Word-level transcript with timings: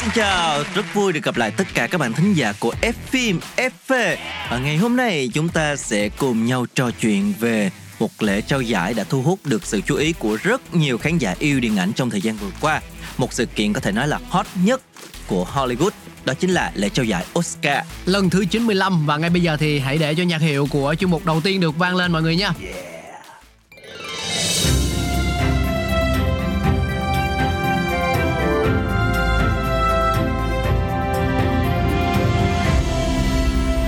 Xin 0.00 0.10
chào, 0.14 0.62
rất 0.74 0.94
vui 0.94 1.12
được 1.12 1.22
gặp 1.22 1.36
lại 1.36 1.50
tất 1.50 1.64
cả 1.74 1.86
các 1.86 1.98
bạn 1.98 2.12
thính 2.12 2.34
giả 2.34 2.52
của 2.60 2.74
F 2.82 2.92
phim 3.06 3.40
FV 3.56 4.16
Và 4.50 4.58
ngày 4.58 4.76
hôm 4.76 4.96
nay 4.96 5.30
chúng 5.34 5.48
ta 5.48 5.76
sẽ 5.76 6.08
cùng 6.08 6.46
nhau 6.46 6.66
trò 6.74 6.90
chuyện 7.00 7.34
về 7.40 7.70
một 7.98 8.22
lễ 8.22 8.40
trao 8.40 8.60
giải 8.60 8.94
đã 8.94 9.04
thu 9.04 9.22
hút 9.22 9.38
được 9.44 9.66
sự 9.66 9.80
chú 9.80 9.96
ý 9.96 10.12
của 10.12 10.38
rất 10.42 10.74
nhiều 10.74 10.98
khán 10.98 11.18
giả 11.18 11.34
yêu 11.38 11.60
điện 11.60 11.76
ảnh 11.76 11.92
trong 11.92 12.10
thời 12.10 12.20
gian 12.20 12.36
vừa 12.36 12.50
qua. 12.60 12.80
Một 13.16 13.32
sự 13.32 13.46
kiện 13.46 13.72
có 13.72 13.80
thể 13.80 13.92
nói 13.92 14.08
là 14.08 14.18
hot 14.28 14.46
nhất 14.64 14.82
của 15.26 15.46
Hollywood 15.54 15.90
đó 16.24 16.34
chính 16.34 16.50
là 16.50 16.72
lễ 16.74 16.88
trao 16.88 17.04
giải 17.04 17.24
Oscar. 17.38 17.84
Lần 18.06 18.30
thứ 18.30 18.44
95 18.44 19.06
và 19.06 19.16
ngay 19.16 19.30
bây 19.30 19.42
giờ 19.42 19.56
thì 19.56 19.78
hãy 19.78 19.98
để 19.98 20.14
cho 20.14 20.22
nhạc 20.22 20.40
hiệu 20.40 20.66
của 20.70 20.94
chuyên 20.98 21.10
mục 21.10 21.26
đầu 21.26 21.40
tiên 21.40 21.60
được 21.60 21.78
vang 21.78 21.96
lên 21.96 22.12
mọi 22.12 22.22
người 22.22 22.36
nha. 22.36 22.52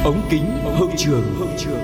Ống 0.09 0.27
kính 0.31 0.61
hậu 0.79 0.91
trường 0.97 1.35
hậu 1.39 1.49
trường 1.59 1.81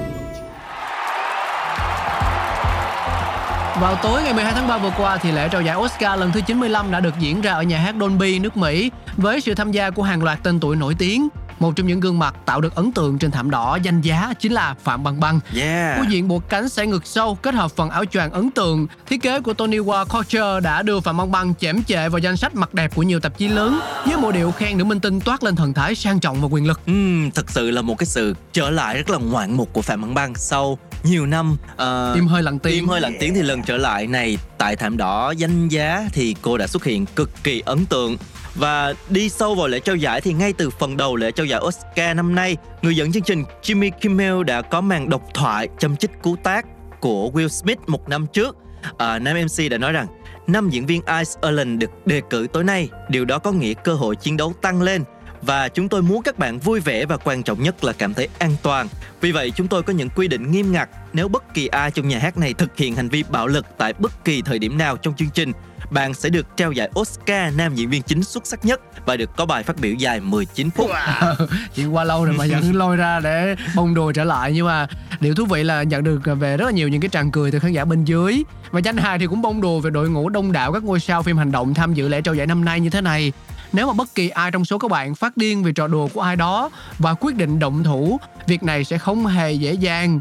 Vào 3.80 3.96
tối 4.02 4.22
ngày 4.22 4.34
12 4.34 4.52
tháng 4.54 4.68
3 4.68 4.78
vừa 4.78 4.92
qua 4.98 5.16
thì 5.16 5.32
lễ 5.32 5.48
trao 5.48 5.62
giải 5.62 5.76
Oscar 5.76 6.20
lần 6.20 6.32
thứ 6.32 6.40
95 6.40 6.90
đã 6.90 7.00
được 7.00 7.14
diễn 7.18 7.40
ra 7.40 7.52
ở 7.52 7.62
nhà 7.62 7.78
hát 7.78 7.94
Dolby 8.00 8.38
nước 8.38 8.56
Mỹ 8.56 8.90
với 9.16 9.40
sự 9.40 9.54
tham 9.54 9.72
gia 9.72 9.90
của 9.90 10.02
hàng 10.02 10.22
loạt 10.22 10.38
tên 10.42 10.60
tuổi 10.60 10.76
nổi 10.76 10.94
tiếng. 10.98 11.28
Một 11.64 11.76
trong 11.76 11.86
những 11.86 12.00
gương 12.00 12.18
mặt 12.18 12.34
tạo 12.46 12.60
được 12.60 12.74
ấn 12.74 12.92
tượng 12.92 13.18
trên 13.18 13.30
thảm 13.30 13.50
đỏ 13.50 13.78
danh 13.82 14.00
giá 14.00 14.32
chính 14.40 14.52
là 14.52 14.74
Phạm 14.82 15.02
Băng 15.02 15.20
Băng. 15.20 15.40
Yeah 15.56 15.98
Cô 15.98 16.04
diện 16.08 16.28
buộc 16.28 16.48
cánh 16.48 16.68
sẽ 16.68 16.86
ngực 16.86 17.06
sâu 17.06 17.34
kết 17.34 17.54
hợp 17.54 17.70
phần 17.76 17.90
áo 17.90 18.04
choàng 18.04 18.32
ấn 18.32 18.50
tượng. 18.50 18.86
Thiết 19.06 19.22
kế 19.22 19.40
của 19.40 19.54
Tony 19.54 19.78
Wa 19.78 20.04
Culture 20.04 20.60
đã 20.62 20.82
đưa 20.82 21.00
Phạm 21.00 21.16
Băng 21.16 21.32
Băng 21.32 21.54
chễm 21.54 21.82
chệ 21.82 22.08
vào 22.08 22.18
danh 22.18 22.36
sách 22.36 22.54
mặt 22.54 22.74
đẹp 22.74 22.94
của 22.94 23.02
nhiều 23.02 23.20
tạp 23.20 23.38
chí 23.38 23.48
lớn 23.48 23.80
với 24.06 24.16
một 24.16 24.32
điệu 24.32 24.50
khen 24.50 24.78
nữ 24.78 24.84
minh 24.84 25.00
tinh 25.00 25.20
toát 25.20 25.44
lên 25.44 25.56
thần 25.56 25.74
thái 25.74 25.94
sang 25.94 26.20
trọng 26.20 26.40
và 26.40 26.48
quyền 26.50 26.66
lực. 26.66 26.80
Ừm, 26.86 27.30
thật 27.30 27.50
sự 27.50 27.70
là 27.70 27.82
một 27.82 27.98
cái 27.98 28.06
sự 28.06 28.34
trở 28.52 28.70
lại 28.70 28.96
rất 28.96 29.10
là 29.10 29.18
ngoạn 29.18 29.56
mục 29.56 29.72
của 29.72 29.82
Phạm 29.82 30.00
Băng 30.00 30.14
Băng 30.14 30.34
sau 30.34 30.78
nhiều 31.04 31.26
năm 31.26 31.56
uh, 31.72 32.14
Im 32.14 32.26
hơi 32.26 32.42
lặng 32.42 32.58
tiếng. 32.58 32.74
Im 32.74 32.88
hơi 32.88 33.00
lặng 33.00 33.16
tiếng 33.20 33.34
thì 33.34 33.42
lần 33.42 33.62
trở 33.62 33.76
lại 33.76 34.06
này 34.06 34.38
tại 34.58 34.76
thảm 34.76 34.96
đỏ 34.96 35.30
danh 35.30 35.68
giá 35.68 36.08
thì 36.12 36.34
cô 36.42 36.58
đã 36.58 36.66
xuất 36.66 36.84
hiện 36.84 37.06
cực 37.06 37.30
kỳ 37.44 37.62
ấn 37.66 37.86
tượng 37.86 38.16
và 38.54 38.94
đi 39.08 39.28
sâu 39.28 39.54
vào 39.54 39.68
lễ 39.68 39.80
trao 39.80 39.96
giải 39.96 40.20
thì 40.20 40.32
ngay 40.32 40.52
từ 40.52 40.70
phần 40.70 40.96
đầu 40.96 41.16
lễ 41.16 41.30
trao 41.30 41.46
giải 41.46 41.60
Oscar 41.60 42.16
năm 42.16 42.34
nay, 42.34 42.56
người 42.82 42.96
dẫn 42.96 43.12
chương 43.12 43.22
trình 43.22 43.44
Jimmy 43.62 43.90
Kimmel 43.90 44.42
đã 44.42 44.62
có 44.62 44.80
màn 44.80 45.08
độc 45.08 45.22
thoại 45.34 45.68
châm 45.78 45.96
chích 45.96 46.10
cú 46.22 46.36
tác 46.36 46.66
của 47.00 47.30
Will 47.34 47.48
Smith 47.48 47.78
một 47.86 48.08
năm 48.08 48.26
trước. 48.32 48.56
À, 48.98 49.18
nam 49.18 49.36
MC 49.36 49.70
đã 49.70 49.78
nói 49.78 49.92
rằng 49.92 50.06
năm 50.46 50.70
diễn 50.70 50.86
viên 50.86 51.00
Ice 51.00 51.30
Island 51.42 51.80
được 51.80 52.06
đề 52.06 52.22
cử 52.30 52.46
tối 52.52 52.64
nay, 52.64 52.88
điều 53.08 53.24
đó 53.24 53.38
có 53.38 53.52
nghĩa 53.52 53.74
cơ 53.74 53.94
hội 53.94 54.16
chiến 54.16 54.36
đấu 54.36 54.52
tăng 54.62 54.82
lên 54.82 55.04
và 55.42 55.68
chúng 55.68 55.88
tôi 55.88 56.02
muốn 56.02 56.22
các 56.22 56.38
bạn 56.38 56.58
vui 56.58 56.80
vẻ 56.80 57.06
và 57.06 57.16
quan 57.16 57.42
trọng 57.42 57.62
nhất 57.62 57.84
là 57.84 57.92
cảm 57.92 58.14
thấy 58.14 58.28
an 58.38 58.56
toàn. 58.62 58.88
Vì 59.20 59.32
vậy 59.32 59.50
chúng 59.50 59.68
tôi 59.68 59.82
có 59.82 59.92
những 59.92 60.08
quy 60.16 60.28
định 60.28 60.50
nghiêm 60.50 60.72
ngặt 60.72 60.88
nếu 61.12 61.28
bất 61.28 61.54
kỳ 61.54 61.66
ai 61.66 61.90
trong 61.90 62.08
nhà 62.08 62.18
hát 62.18 62.38
này 62.38 62.54
thực 62.54 62.76
hiện 62.76 62.94
hành 62.94 63.08
vi 63.08 63.24
bạo 63.28 63.46
lực 63.46 63.66
tại 63.78 63.92
bất 63.98 64.24
kỳ 64.24 64.42
thời 64.42 64.58
điểm 64.58 64.78
nào 64.78 64.96
trong 64.96 65.14
chương 65.16 65.30
trình 65.30 65.52
bạn 65.90 66.14
sẽ 66.14 66.28
được 66.28 66.56
trao 66.56 66.72
giải 66.72 66.90
Oscar 67.00 67.56
nam 67.56 67.74
diễn 67.74 67.90
viên 67.90 68.02
chính 68.02 68.22
xuất 68.22 68.46
sắc 68.46 68.64
nhất 68.64 68.80
và 69.06 69.16
được 69.16 69.36
có 69.36 69.46
bài 69.46 69.62
phát 69.62 69.76
biểu 69.80 69.94
dài 69.94 70.20
19 70.20 70.70
phút. 70.70 70.90
Chuyện 71.74 71.94
qua 71.94 72.04
lâu 72.04 72.24
rồi 72.24 72.34
mà 72.38 72.44
vẫn 72.50 72.74
lôi 72.74 72.96
ra 72.96 73.20
để 73.20 73.56
bông 73.74 73.94
đùa 73.94 74.12
trở 74.12 74.24
lại. 74.24 74.52
Nhưng 74.52 74.66
mà 74.66 74.86
điều 75.20 75.34
thú 75.34 75.44
vị 75.44 75.62
là 75.62 75.82
nhận 75.82 76.04
được 76.04 76.20
về 76.24 76.56
rất 76.56 76.64
là 76.64 76.70
nhiều 76.70 76.88
những 76.88 77.00
cái 77.00 77.08
tràng 77.08 77.30
cười 77.30 77.50
từ 77.50 77.58
khán 77.58 77.72
giả 77.72 77.84
bên 77.84 78.04
dưới. 78.04 78.42
Và 78.70 78.80
danh 78.80 78.96
hài 78.96 79.18
thì 79.18 79.26
cũng 79.26 79.42
bông 79.42 79.60
đùa 79.60 79.80
về 79.80 79.90
đội 79.90 80.10
ngũ 80.10 80.28
đông 80.28 80.52
đảo 80.52 80.72
các 80.72 80.84
ngôi 80.84 81.00
sao 81.00 81.22
phim 81.22 81.38
hành 81.38 81.52
động 81.52 81.74
tham 81.74 81.94
dự 81.94 82.08
lễ 82.08 82.20
trao 82.20 82.34
giải 82.34 82.46
năm 82.46 82.64
nay 82.64 82.80
như 82.80 82.90
thế 82.90 83.00
này. 83.00 83.32
Nếu 83.72 83.86
mà 83.86 83.92
bất 83.92 84.14
kỳ 84.14 84.28
ai 84.28 84.50
trong 84.50 84.64
số 84.64 84.78
các 84.78 84.90
bạn 84.90 85.14
phát 85.14 85.36
điên 85.36 85.62
vì 85.62 85.72
trò 85.72 85.86
đùa 85.86 86.08
của 86.14 86.20
ai 86.20 86.36
đó 86.36 86.70
và 86.98 87.14
quyết 87.14 87.36
định 87.36 87.58
động 87.58 87.84
thủ 87.84 88.18
việc 88.46 88.62
này 88.62 88.84
sẽ 88.84 88.98
không 88.98 89.26
hề 89.26 89.52
dễ 89.52 89.72
dàng 89.72 90.20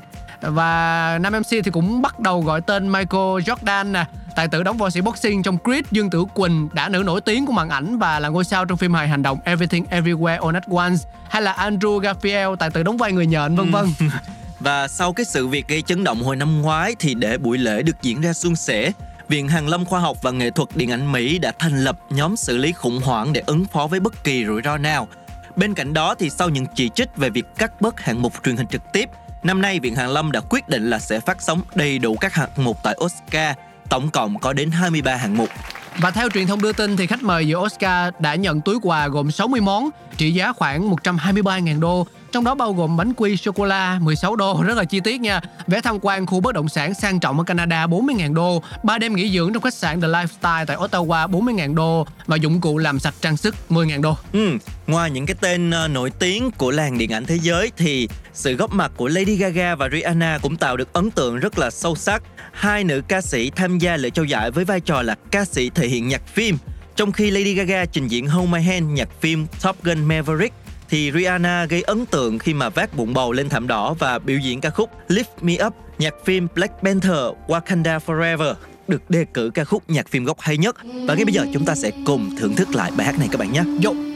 và 0.51 1.19
nam 1.21 1.33
MC 1.33 1.49
thì 1.49 1.71
cũng 1.71 2.01
bắt 2.01 2.19
đầu 2.19 2.41
gọi 2.41 2.61
tên 2.61 2.91
Michael 2.91 3.37
Jordan 3.45 3.91
nè. 3.91 4.05
Tài 4.35 4.47
tử 4.47 4.63
đóng 4.63 4.77
võ 4.77 4.89
sĩ 4.89 5.01
boxing 5.01 5.43
trong 5.43 5.57
Creed 5.63 5.85
Dương 5.91 6.09
Tử 6.09 6.25
Quỳnh 6.33 6.69
đã 6.73 6.89
nữ 6.89 7.03
nổi 7.05 7.21
tiếng 7.21 7.45
của 7.45 7.53
màn 7.53 7.69
ảnh 7.69 7.97
và 7.97 8.19
là 8.19 8.29
ngôi 8.29 8.43
sao 8.43 8.65
trong 8.65 8.77
phim 8.77 8.93
hài 8.93 9.07
hành 9.07 9.23
động 9.23 9.39
Everything 9.43 9.85
Everywhere 9.89 10.43
All 10.43 10.55
at 10.55 10.63
Once 10.69 11.03
hay 11.29 11.41
là 11.41 11.53
Andrew 11.53 11.99
Garfield 11.99 12.55
tài 12.55 12.69
tử 12.69 12.83
đóng 12.83 12.97
vai 12.97 13.11
người 13.11 13.25
nhện 13.25 13.55
vân 13.55 13.71
vân. 13.71 13.85
Ừ. 13.99 14.05
Và 14.59 14.87
sau 14.87 15.13
cái 15.13 15.25
sự 15.25 15.47
việc 15.47 15.67
gây 15.67 15.81
chấn 15.81 16.03
động 16.03 16.23
hồi 16.23 16.35
năm 16.35 16.61
ngoái 16.61 16.95
thì 16.99 17.13
để 17.13 17.37
buổi 17.37 17.57
lễ 17.57 17.81
được 17.81 18.01
diễn 18.01 18.21
ra 18.21 18.33
suôn 18.33 18.55
sẻ, 18.55 18.91
Viện 19.27 19.47
Hàn 19.47 19.67
lâm 19.67 19.85
Khoa 19.85 19.99
học 19.99 20.17
và 20.21 20.31
Nghệ 20.31 20.49
thuật 20.49 20.69
Điện 20.75 20.91
ảnh 20.91 21.11
Mỹ 21.11 21.39
đã 21.39 21.51
thành 21.59 21.83
lập 21.83 21.99
nhóm 22.09 22.35
xử 22.35 22.57
lý 22.57 22.71
khủng 22.71 23.01
hoảng 23.03 23.33
để 23.33 23.43
ứng 23.45 23.65
phó 23.65 23.87
với 23.87 23.99
bất 23.99 24.23
kỳ 24.23 24.45
rủi 24.45 24.61
ro 24.61 24.77
nào. 24.77 25.07
Bên 25.55 25.73
cạnh 25.73 25.93
đó 25.93 26.15
thì 26.19 26.29
sau 26.29 26.49
những 26.49 26.65
chỉ 26.75 26.89
trích 26.89 27.17
về 27.17 27.29
việc 27.29 27.45
cắt 27.57 27.81
bớt 27.81 27.99
hạng 27.99 28.21
mục 28.21 28.33
truyền 28.43 28.57
hình 28.57 28.67
trực 28.67 28.81
tiếp, 28.93 29.09
năm 29.43 29.61
nay 29.61 29.79
Viện 29.79 29.95
Hàn 29.95 30.09
lâm 30.09 30.31
đã 30.31 30.39
quyết 30.49 30.69
định 30.69 30.89
là 30.89 30.99
sẽ 30.99 31.19
phát 31.19 31.41
sóng 31.41 31.61
đầy 31.75 31.99
đủ 31.99 32.15
các 32.15 32.33
hạng 32.33 32.49
mục 32.57 32.77
tại 32.83 32.97
Oscar, 33.03 33.55
tổng 33.89 34.09
cộng 34.09 34.39
có 34.39 34.53
đến 34.53 34.71
23 34.71 35.15
hạng 35.15 35.37
mục. 35.37 35.49
Và 35.97 36.11
theo 36.11 36.29
truyền 36.29 36.47
thông 36.47 36.61
đưa 36.61 36.73
tin 36.73 36.97
thì 36.97 37.07
khách 37.07 37.23
mời 37.23 37.47
dự 37.47 37.57
Oscar 37.57 38.13
đã 38.19 38.35
nhận 38.35 38.61
túi 38.61 38.75
quà 38.81 39.07
gồm 39.07 39.31
60 39.31 39.61
món 39.61 39.89
trị 40.17 40.31
giá 40.31 40.53
khoảng 40.53 40.91
123.000 40.91 41.79
đô 41.79 42.07
trong 42.33 42.43
đó 42.43 42.55
bao 42.55 42.73
gồm 42.73 42.97
bánh 42.97 43.13
quy 43.17 43.37
sô 43.37 43.51
cô 43.51 43.65
la 43.65 43.99
16 44.01 44.35
đô 44.35 44.63
rất 44.63 44.77
là 44.77 44.83
chi 44.83 44.99
tiết 44.99 45.21
nha 45.21 45.41
vé 45.67 45.81
tham 45.81 45.97
quan 46.01 46.25
khu 46.25 46.39
bất 46.39 46.55
động 46.55 46.69
sản 46.69 46.93
sang 46.93 47.19
trọng 47.19 47.37
ở 47.37 47.43
Canada 47.43 47.87
40.000 47.87 48.33
đô 48.33 48.63
3 48.83 48.97
đêm 48.97 49.15
nghỉ 49.15 49.31
dưỡng 49.31 49.53
trong 49.53 49.63
khách 49.63 49.73
sạn 49.73 50.01
The 50.01 50.07
Lifestyle 50.07 50.65
tại 50.65 50.77
Ottawa 50.77 51.29
40.000 51.29 51.75
đô 51.75 52.07
và 52.27 52.35
dụng 52.35 52.61
cụ 52.61 52.77
làm 52.77 52.99
sạch 52.99 53.13
trang 53.21 53.37
sức 53.37 53.55
10.000 53.69 54.01
đô 54.01 54.15
Ừ, 54.33 54.57
ngoài 54.87 55.11
những 55.11 55.25
cái 55.25 55.35
tên 55.41 55.71
ờ, 55.71 55.87
nổi 55.87 56.09
tiếng 56.09 56.51
của 56.51 56.71
làng 56.71 56.97
điện 56.97 57.13
ảnh 57.13 57.25
thế 57.25 57.39
giới 57.41 57.71
thì 57.77 58.07
sự 58.33 58.53
góp 58.55 58.73
mặt 58.73 58.91
của 58.97 59.07
Lady 59.07 59.35
Gaga 59.35 59.75
và 59.75 59.89
Rihanna 59.91 60.37
cũng 60.41 60.57
tạo 60.57 60.77
được 60.77 60.93
ấn 60.93 61.11
tượng 61.11 61.39
rất 61.39 61.59
là 61.59 61.69
sâu 61.69 61.95
sắc. 61.95 62.23
Hai 62.51 62.83
nữ 62.83 63.01
ca 63.07 63.21
sĩ 63.21 63.49
tham 63.49 63.79
gia 63.79 63.97
lễ 63.97 64.09
trao 64.09 64.25
giải 64.25 64.51
với 64.51 64.65
vai 64.65 64.79
trò 64.79 65.01
là 65.01 65.15
ca 65.31 65.45
sĩ 65.45 65.69
thể 65.69 65.87
hiện 65.87 66.07
nhạc 66.07 66.27
phim. 66.27 66.57
Trong 66.95 67.11
khi 67.11 67.31
Lady 67.31 67.53
Gaga 67.53 67.85
trình 67.85 68.07
diễn 68.07 68.27
Hold 68.27 68.49
My 68.49 68.61
Hand 68.61 68.85
nhạc 68.89 69.09
phim 69.21 69.45
Top 69.61 69.83
Gun 69.83 70.05
Maverick 70.05 70.62
thì 70.93 71.11
Rihanna 71.11 71.65
gây 71.65 71.81
ấn 71.81 72.05
tượng 72.05 72.39
khi 72.39 72.53
mà 72.53 72.69
vác 72.69 72.97
bụng 72.97 73.13
bầu 73.13 73.31
lên 73.31 73.49
thảm 73.49 73.67
đỏ 73.67 73.93
và 73.99 74.19
biểu 74.19 74.37
diễn 74.37 74.61
ca 74.61 74.69
khúc 74.69 74.89
Lift 75.07 75.23
Me 75.41 75.53
Up, 75.65 75.73
nhạc 75.97 76.13
phim 76.25 76.47
Black 76.55 76.73
Panther, 76.83 77.17
Wakanda 77.47 77.99
Forever, 78.05 78.53
được 78.87 79.09
đề 79.09 79.25
cử 79.33 79.51
ca 79.53 79.63
khúc 79.63 79.89
nhạc 79.89 80.07
phim 80.09 80.23
gốc 80.23 80.39
hay 80.39 80.57
nhất 80.57 80.75
và 81.07 81.15
ngay 81.15 81.25
bây 81.25 81.33
giờ 81.33 81.45
chúng 81.53 81.65
ta 81.65 81.75
sẽ 81.75 81.91
cùng 82.05 82.29
thưởng 82.39 82.55
thức 82.55 82.75
lại 82.75 82.91
bài 82.97 83.05
hát 83.05 83.19
này 83.19 83.27
các 83.31 83.37
bạn 83.39 83.53
nhé. 83.53 83.63
Yo. 83.85 84.12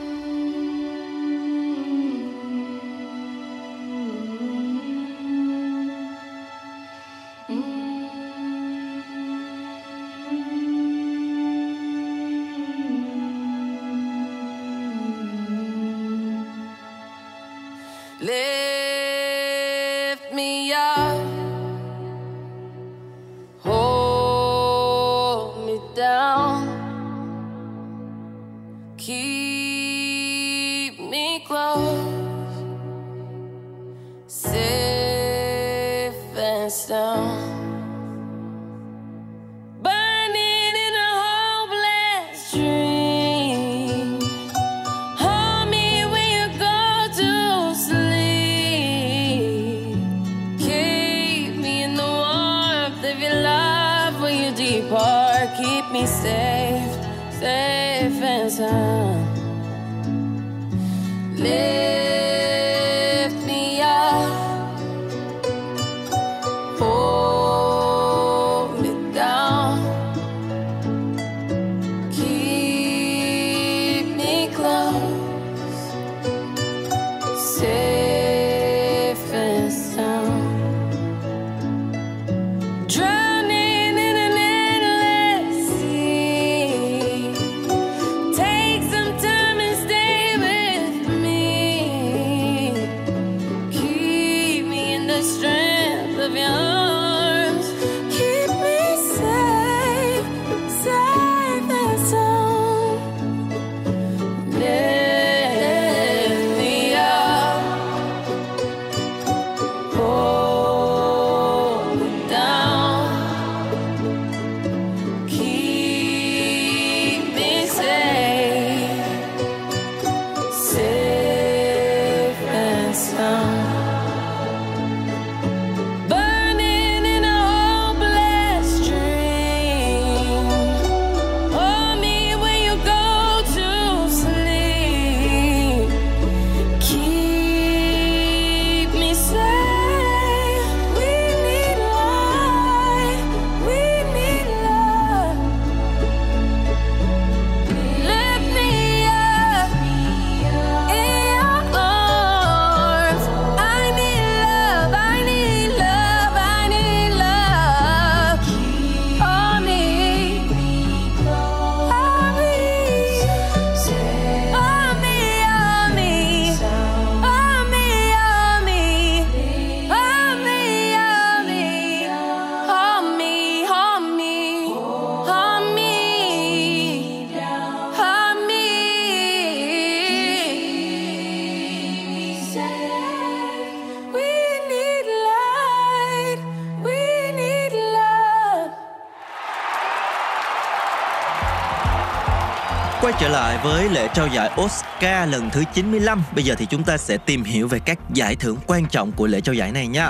Quay 193.02 193.14
trở 193.20 193.30
lại 193.30 193.60
với 193.64 193.90
lễ 193.90 194.08
trao 194.14 194.28
giải 194.28 194.50
Oscar 194.62 195.30
lần 195.30 195.50
thứ 195.50 195.64
95 195.74 196.24
Bây 196.36 196.44
giờ 196.44 196.56
thì 196.58 196.66
chúng 196.66 196.84
ta 196.84 196.98
sẽ 196.98 197.18
tìm 197.18 197.44
hiểu 197.44 197.68
về 197.68 197.80
các 197.80 198.00
giải 198.14 198.36
thưởng 198.36 198.58
quan 198.68 198.86
trọng 198.86 199.12
của 199.12 199.28
lễ 199.28 199.42
trao 199.42 199.56
giải 199.56 199.72
này 199.72 199.88
nha. 199.88 200.10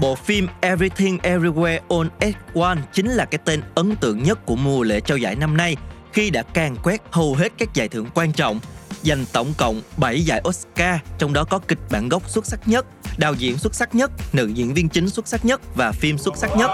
Bộ 0.00 0.14
phim 0.14 0.48
Everything 0.60 1.18
Everywhere 1.18 1.78
All 1.88 2.08
at 2.20 2.34
Once 2.54 2.82
chính 2.92 3.08
là 3.08 3.24
cái 3.24 3.38
tên 3.44 3.62
ấn 3.74 3.96
tượng 3.96 4.22
nhất 4.22 4.46
của 4.46 4.56
mùa 4.56 4.82
lễ 4.82 5.00
trao 5.00 5.18
giải 5.18 5.36
năm 5.36 5.56
nay 5.56 5.76
Khi 6.12 6.30
đã 6.30 6.42
can 6.42 6.76
quét 6.82 7.02
hầu 7.10 7.34
hết 7.34 7.52
các 7.58 7.74
giải 7.74 7.88
thưởng 7.88 8.06
quan 8.14 8.32
trọng 8.32 8.60
Giành 9.02 9.24
tổng 9.32 9.52
cộng 9.58 9.82
7 9.96 10.22
giải 10.22 10.42
Oscar 10.48 11.00
Trong 11.18 11.32
đó 11.32 11.44
có 11.44 11.58
kịch 11.58 11.78
bản 11.90 12.08
gốc 12.08 12.30
xuất 12.30 12.46
sắc 12.46 12.68
nhất 12.68 12.86
Đạo 13.16 13.34
diễn 13.34 13.58
xuất 13.58 13.74
sắc 13.74 13.94
nhất, 13.94 14.10
nữ 14.32 14.46
diễn 14.46 14.74
viên 14.74 14.88
chính 14.88 15.08
xuất 15.08 15.28
sắc 15.28 15.44
nhất 15.44 15.60
và 15.74 15.92
phim 15.92 16.18
xuất 16.18 16.36
sắc 16.36 16.56
nhất. 16.56 16.70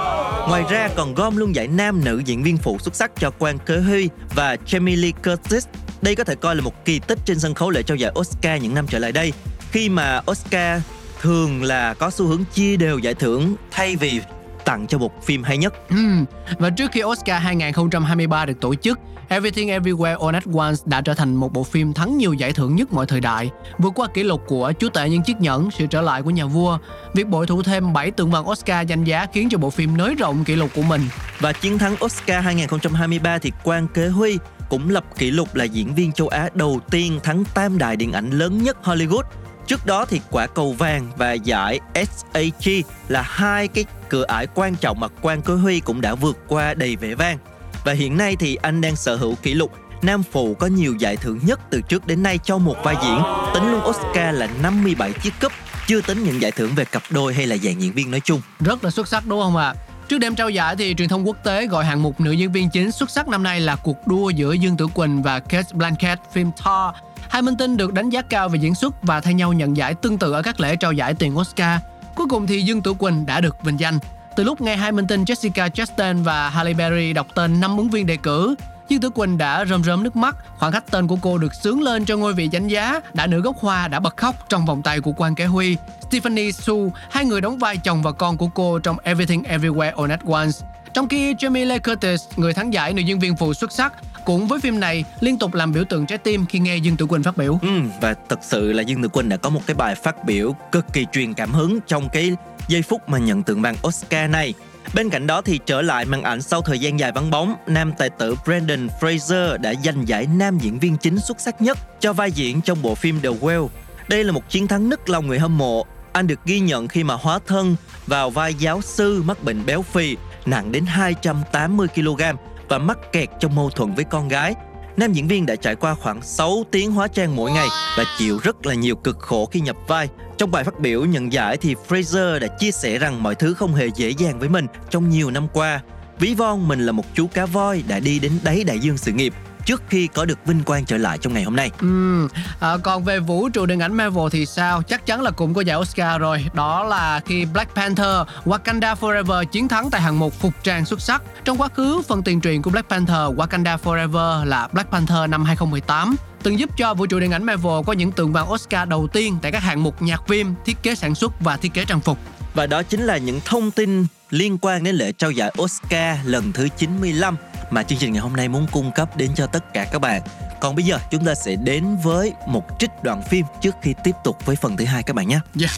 Ngoài 0.49 0.65
ra 0.71 0.89
còn 0.97 1.15
gom 1.15 1.37
luôn 1.37 1.55
giải 1.55 1.69
nam 1.69 2.05
nữ 2.05 2.23
diễn 2.25 2.43
viên 2.43 2.59
phụ 2.59 2.79
xuất 2.79 2.95
sắc 2.95 3.11
cho 3.17 3.31
Quan 3.39 3.59
Kế 3.59 3.79
Huy 3.79 4.09
và 4.35 4.57
Jamie 4.67 5.03
Lee 5.03 5.11
Curtis. 5.25 5.67
Đây 6.03 6.15
có 6.15 6.25
thể 6.25 6.35
coi 6.35 6.57
là 6.57 6.63
một 6.63 6.85
kỳ 6.85 6.99
tích 6.99 7.19
trên 7.25 7.39
sân 7.39 7.55
khấu 7.55 7.71
lễ 7.71 7.83
trao 7.83 7.97
giải 7.97 8.13
Oscar 8.19 8.63
những 8.63 8.75
năm 8.75 8.87
trở 8.87 8.99
lại 8.99 9.13
đây. 9.13 9.33
Khi 9.71 9.89
mà 9.89 10.21
Oscar 10.31 10.83
thường 11.21 11.63
là 11.63 11.95
có 11.95 12.11
xu 12.11 12.27
hướng 12.27 12.45
chia 12.55 12.77
đều 12.77 12.99
giải 12.99 13.15
thưởng 13.15 13.55
thay 13.71 13.97
vì 13.97 14.21
tặng 14.65 14.87
cho 14.87 14.99
một 14.99 15.23
phim 15.25 15.43
hay 15.43 15.59
nhất. 15.59 15.75
Ừm, 15.89 16.25
Và 16.59 16.71
trước 16.71 16.91
khi 16.93 17.03
Oscar 17.03 17.43
2023 17.43 18.47
được 18.47 18.61
tổ 18.61 18.75
chức, 18.75 18.99
Everything 19.29 19.69
Everywhere 19.69 20.19
All 20.27 20.35
at 20.35 20.45
Once 20.55 20.83
đã 20.85 21.01
trở 21.01 21.15
thành 21.15 21.35
một 21.35 21.53
bộ 21.53 21.65
phim 21.65 21.93
thắng 21.93 22.19
nhiều 22.19 22.33
giải 22.33 22.53
thưởng 22.53 22.77
nhất 22.77 22.93
mọi 22.93 23.07
thời 23.07 23.21
đại, 23.21 23.51
vượt 23.79 23.93
qua 23.95 24.09
kỷ 24.15 24.23
lục 24.23 24.43
của 24.47 24.73
Chúa 24.79 24.89
tể 24.89 25.09
những 25.09 25.23
chiếc 25.23 25.41
nhẫn, 25.41 25.71
sự 25.71 25.87
trở 25.87 26.01
lại 26.01 26.23
của 26.23 26.31
nhà 26.31 26.47
vua. 26.47 26.79
Việc 27.15 27.27
bội 27.29 27.47
thủ 27.47 27.63
thêm 27.63 27.93
7 27.93 28.11
tượng 28.11 28.31
vàng 28.31 28.49
Oscar 28.51 28.87
danh 28.89 29.05
giá 29.05 29.27
khiến 29.33 29.49
cho 29.51 29.59
bộ 29.59 29.71
phim 29.71 29.97
nới 29.97 30.15
rộng 30.15 30.45
kỷ 30.45 30.57
lục 30.57 30.71
của 30.75 30.83
mình. 30.83 31.03
Và 31.41 31.53
chiến 31.53 31.79
thắng 31.79 31.97
Oscar 32.05 32.45
2023 32.45 33.39
thì 33.39 33.53
Quan 33.65 33.89
Kế 33.89 34.09
Huy 34.09 34.39
cũng 34.69 34.91
lập 34.91 35.05
kỷ 35.19 35.31
lục 35.31 35.55
là 35.55 35.65
diễn 35.65 35.95
viên 35.95 36.13
châu 36.13 36.29
Á 36.29 36.49
đầu 36.55 36.81
tiên 36.91 37.21
thắng 37.23 37.45
tam 37.55 37.79
đại 37.79 37.97
điện 37.97 38.13
ảnh 38.13 38.31
lớn 38.31 38.63
nhất 38.63 38.77
Hollywood. 38.83 39.23
Trước 39.67 39.87
đó 39.87 40.05
thì 40.05 40.21
quả 40.31 40.47
cầu 40.47 40.73
vàng 40.73 41.11
và 41.17 41.33
giải 41.33 41.81
SAG 41.95 42.73
là 43.09 43.23
hai 43.23 43.69
cái 43.69 43.85
cửa 44.11 44.25
ải 44.25 44.47
quan 44.55 44.75
trọng 44.75 45.01
mà 45.01 45.09
Quan 45.23 45.43
Kế 45.43 45.55
Huy 45.55 45.81
cũng 45.81 46.01
đã 46.01 46.15
vượt 46.15 46.37
qua 46.49 46.75
đầy 46.75 46.97
vẻ 46.97 47.15
vang. 47.15 47.39
Và 47.85 47.93
hiện 47.93 48.17
nay 48.17 48.37
thì 48.37 48.55
anh 48.55 48.81
đang 48.81 48.97
sở 48.97 49.17
hữu 49.17 49.35
kỷ 49.35 49.55
lục 49.55 49.73
nam 50.03 50.23
phụ 50.23 50.55
có 50.55 50.67
nhiều 50.67 50.95
giải 50.99 51.17
thưởng 51.17 51.41
nhất 51.43 51.61
từ 51.71 51.81
trước 51.81 52.07
đến 52.07 52.23
nay 52.23 52.39
cho 52.45 52.59
một 52.59 52.77
vai 52.85 52.97
diễn, 53.03 53.23
tính 53.55 53.71
luôn 53.71 53.81
Oscar 53.85 54.35
là 54.35 54.49
57 54.63 55.13
chiếc 55.13 55.33
cúp, 55.41 55.53
chưa 55.87 56.01
tính 56.01 56.25
những 56.25 56.43
giải 56.43 56.51
thưởng 56.51 56.75
về 56.75 56.85
cặp 56.85 57.03
đôi 57.11 57.35
hay 57.35 57.47
là 57.47 57.57
dàn 57.57 57.79
diễn 57.79 57.93
viên 57.93 58.11
nói 58.11 58.21
chung. 58.25 58.41
Rất 58.61 58.85
là 58.85 58.91
xuất 58.91 59.09
sắc 59.09 59.27
đúng 59.27 59.41
không 59.41 59.57
ạ? 59.57 59.75
Trước 60.09 60.19
đêm 60.19 60.35
trao 60.35 60.51
giải 60.51 60.77
thì 60.77 60.95
truyền 60.99 61.09
thông 61.09 61.27
quốc 61.27 61.37
tế 61.45 61.67
gọi 61.67 61.85
hạng 61.85 62.03
mục 62.03 62.21
nữ 62.21 62.33
diễn 62.33 62.53
viên 62.53 62.71
chính 62.71 62.93
xuất 62.93 63.11
sắc 63.11 63.29
năm 63.29 63.43
nay 63.43 63.61
là 63.61 63.77
cuộc 63.77 64.07
đua 64.07 64.31
giữa 64.31 64.53
Dương 64.53 64.77
Tử 64.77 64.87
Quỳnh 64.95 65.23
và 65.23 65.39
Kate 65.39 65.69
Blanchett 65.73 66.21
phim 66.33 66.51
Thor. 66.57 66.95
Hai 67.29 67.43
minh 67.43 67.57
tinh 67.57 67.77
được 67.77 67.93
đánh 67.93 68.11
giá 68.11 68.23
cao 68.23 68.49
về 68.49 68.59
diễn 68.59 68.75
xuất 68.75 69.03
và 69.03 69.21
thay 69.21 69.35
nhau 69.35 69.53
nhận 69.53 69.77
giải 69.77 69.95
tương 69.95 70.19
tự 70.19 70.33
ở 70.33 70.43
các 70.43 70.61
lễ 70.61 70.77
trao 70.77 70.93
giải 70.93 71.15
tiền 71.15 71.39
Oscar. 71.39 71.81
Cuối 72.29 72.39
cùng 72.39 72.47
thì 72.47 72.63
Dương 72.63 72.83
Tử 72.83 72.95
Quỳnh 72.95 73.27
đã 73.27 73.41
được 73.41 73.63
vinh 73.63 73.81
danh. 73.81 73.99
Từ 74.37 74.45
lúc 74.45 74.61
nghe 74.61 74.77
hai 74.77 74.93
minh 74.93 75.07
tinh 75.07 75.25
Jessica 75.25 75.69
Chastain 75.69 76.23
và 76.23 76.49
Halle 76.49 76.75
Berry 76.75 77.13
đọc 77.13 77.27
tên 77.35 77.61
năm 77.61 77.77
ứng 77.77 77.91
viên 77.91 78.07
đề 78.07 78.17
cử, 78.17 78.55
Dương 78.89 79.01
Tử 79.01 79.11
Quỳnh 79.11 79.39
đã 79.39 79.65
rơm 79.65 79.85
rớm 79.85 80.03
nước 80.03 80.17
mắt. 80.17 80.37
Khoảng 80.59 80.73
cách 80.73 80.85
tên 80.91 81.07
của 81.07 81.17
cô 81.23 81.39
được 81.39 81.55
sướng 81.55 81.83
lên 81.83 82.05
cho 82.05 82.17
ngôi 82.17 82.35
vị 82.35 82.49
danh 82.53 82.69
giá. 82.69 83.01
Đã 83.15 83.27
nữ 83.27 83.41
gốc 83.41 83.57
hoa 83.61 83.89
đã 83.89 84.01
bật 84.01 84.17
khóc 84.17 84.35
trong 84.49 84.67
vòng 84.67 84.83
tay 84.83 85.01
của 85.01 85.13
Quan 85.17 85.35
Kế 85.35 85.47
Huy. 85.47 85.77
Stephanie 86.09 86.53
Su, 86.53 86.93
hai 87.11 87.25
người 87.25 87.41
đóng 87.41 87.59
vai 87.59 87.77
chồng 87.77 88.03
và 88.03 88.13
con 88.13 88.37
của 88.37 88.49
cô 88.49 88.79
trong 88.79 88.97
Everything 89.03 89.43
Everywhere 89.43 89.97
All 89.97 90.11
at 90.11 90.21
Once. 90.27 90.59
Trong 90.95 91.09
khi 91.09 91.35
Jamie 91.35 91.67
Lee 91.67 91.79
Curtis, 91.79 92.25
người 92.37 92.55
thắng 92.55 92.73
giải 92.73 92.93
nữ 92.93 93.03
diễn 93.03 93.19
viên 93.19 93.37
phụ 93.37 93.55
xuất 93.55 93.73
sắc, 93.73 93.93
cũng 94.29 94.47
với 94.47 94.61
phim 94.61 94.81
này 94.81 95.05
liên 95.21 95.39
tục 95.39 95.55
làm 95.55 95.73
biểu 95.73 95.85
tượng 95.85 96.07
trái 96.07 96.19
tim 96.19 96.47
khi 96.47 96.59
nghe 96.59 96.77
Dương 96.77 96.97
Tử 96.97 97.07
Quỳnh 97.07 97.23
phát 97.23 97.37
biểu. 97.37 97.59
Ừ, 97.63 97.69
và 98.01 98.15
thật 98.29 98.39
sự 98.43 98.73
là 98.73 98.83
Dương 98.83 99.03
Tử 99.03 99.09
Quỳnh 99.09 99.29
đã 99.29 99.37
có 99.37 99.51
một 99.51 99.61
cái 99.67 99.75
bài 99.75 99.95
phát 99.95 100.25
biểu 100.25 100.55
cực 100.73 100.85
kỳ 100.93 101.07
truyền 101.13 101.35
cảm 101.35 101.53
hứng 101.53 101.79
trong 101.87 102.09
cái 102.13 102.33
giây 102.69 102.83
phút 102.83 103.09
mà 103.09 103.19
nhận 103.19 103.43
tượng 103.43 103.63
vàng 103.63 103.77
Oscar 103.87 104.31
này. 104.31 104.55
Bên 104.95 105.11
cạnh 105.11 105.27
đó 105.27 105.43
thì 105.43 105.61
trở 105.67 105.83
lại 105.83 106.05
màn 106.05 106.23
ảnh 106.23 106.43
sau 106.43 106.63
thời 106.63 106.79
gian 106.79 106.99
dài 106.99 107.13
vắng 107.13 107.31
bóng, 107.31 107.55
nam 107.67 107.93
tài 107.99 108.11
tử 108.11 108.35
brandon 108.45 108.89
Fraser 109.01 109.59
đã 109.59 109.75
giành 109.85 110.09
giải 110.09 110.27
nam 110.27 110.59
diễn 110.59 110.79
viên 110.79 110.97
chính 110.97 111.19
xuất 111.19 111.41
sắc 111.41 111.63
nhất 111.63 111.79
cho 112.01 112.13
vai 112.13 112.33
diễn 112.33 112.61
trong 112.61 112.83
bộ 112.83 112.95
phim 112.95 113.21
The 113.21 113.29
Whale. 113.29 113.69
Đây 114.09 114.25
là 114.25 114.33
một 114.33 114.51
chiến 114.51 114.67
thắng 114.67 114.89
nức 114.89 115.09
lòng 115.09 115.27
người 115.27 115.39
hâm 115.39 115.59
mộ. 115.59 115.87
Anh 116.13 116.27
được 116.27 116.41
ghi 116.45 116.61
nhận 116.61 116.89
khi 116.89 117.05
mà 117.05 117.15
hóa 117.15 117.39
thân 117.47 117.77
vào 118.07 118.31
vai 118.31 118.55
giáo 118.55 118.81
sư 118.81 119.23
mắc 119.23 119.45
bệnh 119.45 119.67
béo 119.67 119.83
phì 119.83 120.17
nặng 120.47 120.73
đến 120.73 120.87
280 120.87 121.89
kg 121.95 122.23
và 122.69 122.79
mắc 122.79 122.99
kẹt 123.13 123.29
trong 123.41 123.55
mâu 123.55 123.71
thuẫn 123.71 123.95
với 123.95 124.05
con 124.05 124.29
gái. 124.29 124.55
Nam 124.97 125.13
diễn 125.13 125.29
viên 125.29 125.47
đã 125.47 125.57
trải 125.57 125.75
qua 125.75 125.95
khoảng 125.95 126.23
6 126.23 126.65
tiếng 126.71 126.93
hóa 126.93 127.09
trang 127.09 127.37
mỗi 127.37 127.51
ngày 127.51 127.69
và 127.99 128.05
chịu 128.19 128.39
rất 128.43 128.67
là 128.67 128.75
nhiều 128.75 128.97
cực 128.97 129.19
khổ 129.19 129.47
khi 129.47 129.61
nhập 129.61 129.77
vai. 129.87 130.09
Trong 130.39 130.51
bài 130.51 130.65
phát 130.65 130.81
biểu 130.81 131.05
nhận 131.05 131.33
giải 131.33 131.57
thì 131.57 131.75
Fraser 131.89 132.39
đã 132.39 132.47
chia 132.47 132.71
sẻ 132.71 132.99
rằng 132.99 133.23
mọi 133.23 133.35
thứ 133.35 133.55
không 133.55 133.75
hề 133.75 133.87
dễ 133.97 134.11
dàng 134.19 134.39
với 134.39 134.49
mình 134.49 134.67
trong 134.91 135.09
nhiều 135.09 135.31
năm 135.31 135.49
qua. 135.53 135.81
ví 136.19 136.35
von 136.35 136.69
mình 136.69 136.87
là 136.87 136.93
một 136.93 137.05
chú 137.15 137.27
cá 137.27 137.47
voi 137.47 137.85
đã 137.89 138.01
đi 138.01 138.19
đến 138.19 138.33
đáy 138.45 138.65
đại 138.65 138.79
dương 138.79 138.97
sự 138.97 139.13
nghiệp 139.13 139.35
trước 139.69 139.83
khi 139.89 140.07
có 140.07 140.25
được 140.25 140.39
vinh 140.47 140.63
quang 140.63 140.85
trở 140.85 140.97
lại 140.97 141.19
trong 141.19 141.33
ngày 141.33 141.43
hôm 141.43 141.57
nay. 141.57 141.71
Ừm, 141.81 142.29
à, 142.61 142.77
còn 142.83 143.05
về 143.05 143.19
vũ 143.19 143.49
trụ 143.49 143.67
điện 143.67 143.81
ảnh 143.81 143.95
Marvel 143.95 144.25
thì 144.31 144.47
sao? 144.47 144.83
Chắc 144.83 145.07
chắn 145.07 145.23
là 145.23 145.31
cũng 145.31 145.55
có 145.55 145.61
giải 145.61 145.77
Oscar 145.77 146.21
rồi. 146.21 146.45
Đó 146.53 146.85
là 146.85 147.21
khi 147.27 147.45
Black 147.45 147.75
Panther 147.75 148.17
Wakanda 148.45 148.95
Forever 148.95 149.45
chiến 149.45 149.69
thắng 149.69 149.91
tại 149.91 150.01
hạng 150.01 150.19
mục 150.19 150.35
phục 150.41 150.53
trang 150.63 150.85
xuất 150.85 151.01
sắc. 151.01 151.23
Trong 151.45 151.59
quá 151.59 151.69
khứ, 151.69 152.03
phần 152.09 152.23
tiền 152.23 152.41
truyện 152.41 152.63
của 152.63 152.71
Black 152.71 152.89
Panther 152.89 153.17
Wakanda 153.37 153.79
Forever 153.85 154.45
là 154.45 154.69
Black 154.73 154.91
Panther 154.91 155.31
năm 155.31 155.45
2018 155.45 156.17
từng 156.43 156.59
giúp 156.59 156.71
cho 156.77 156.95
vũ 156.95 157.07
trụ 157.07 157.21
điện 157.21 157.33
ảnh 157.33 157.45
Marvel 157.45 157.83
có 157.87 157.93
những 157.93 158.13
tượng 158.13 158.33
vàng 158.33 158.53
Oscar 158.53 158.89
đầu 158.89 159.09
tiên 159.13 159.39
tại 159.43 159.53
các 159.53 159.63
hạng 159.63 159.83
mục 159.83 160.03
nhạc 160.03 160.29
phim, 160.29 160.55
thiết 160.65 160.83
kế 160.83 160.95
sản 160.95 161.15
xuất 161.15 161.41
và 161.41 161.57
thiết 161.57 161.75
kế 161.75 161.85
trang 161.85 162.01
phục. 162.01 162.19
Và 162.55 162.67
đó 162.67 162.83
chính 162.83 163.01
là 163.01 163.17
những 163.17 163.41
thông 163.45 163.71
tin 163.71 164.07
liên 164.31 164.59
quan 164.61 164.83
đến 164.85 164.95
lễ 164.95 165.13
trao 165.13 165.31
giải 165.31 165.53
Oscar 165.63 166.19
lần 166.25 166.53
thứ 166.53 166.69
95 166.77 167.37
mà 167.71 167.83
chương 167.83 167.99
trình 167.99 168.13
ngày 168.13 168.23
hôm 168.23 168.37
nay 168.37 168.49
muốn 168.49 168.67
cung 168.73 168.93
cấp 168.93 169.17
đến 169.17 169.31
cho 169.35 169.47
tất 169.47 169.75
cả 169.75 169.87
các 169.93 169.99
bạn. 169.99 170.23
Còn 170.61 170.77
bây 170.77 170.85
giờ 170.85 170.99
chúng 171.11 171.25
ta 171.25 171.35
sẽ 171.35 171.57
đến 171.57 171.97
với 172.03 172.33
một 172.47 172.65
trích 172.79 172.91
đoạn 173.03 173.23
phim 173.23 173.47
trước 173.61 173.75
khi 173.83 173.95
tiếp 174.05 174.15
tục 174.25 174.47
với 174.47 174.57
phần 174.57 174.77
thứ 174.77 174.85
hai 174.85 175.03
các 175.03 175.17
bạn 175.17 175.29
nhé. 175.29 175.41
Yeah. 175.61 175.71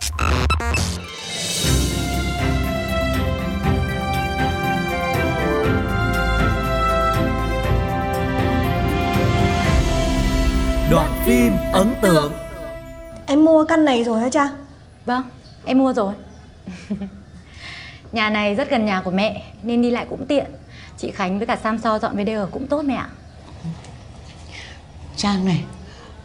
Đoạn 10.90 11.22
phim 11.26 11.52
ấn 11.72 11.94
tượng 12.02 12.32
Em 13.26 13.44
mua 13.44 13.64
căn 13.64 13.84
này 13.84 14.04
rồi 14.04 14.20
hả 14.20 14.28
cha? 14.30 14.50
Vâng, 15.06 15.22
em 15.64 15.78
mua 15.78 15.92
rồi 15.92 16.12
Nhà 18.12 18.30
này 18.30 18.54
rất 18.54 18.70
gần 18.70 18.86
nhà 18.86 19.00
của 19.04 19.10
mẹ 19.10 19.42
Nên 19.62 19.82
đi 19.82 19.90
lại 19.90 20.06
cũng 20.10 20.26
tiện. 20.26 20.46
Chị 20.98 21.10
Khánh 21.10 21.38
với 21.38 21.46
cả 21.46 21.56
Sam 21.62 21.78
So 21.78 21.98
dọn 21.98 22.16
về 22.16 22.24
đây 22.24 22.34
ở 22.34 22.48
cũng 22.50 22.66
tốt 22.66 22.82
mẹ 22.82 22.94
ạ. 22.94 23.08
Trang 25.16 25.44
này 25.44 25.64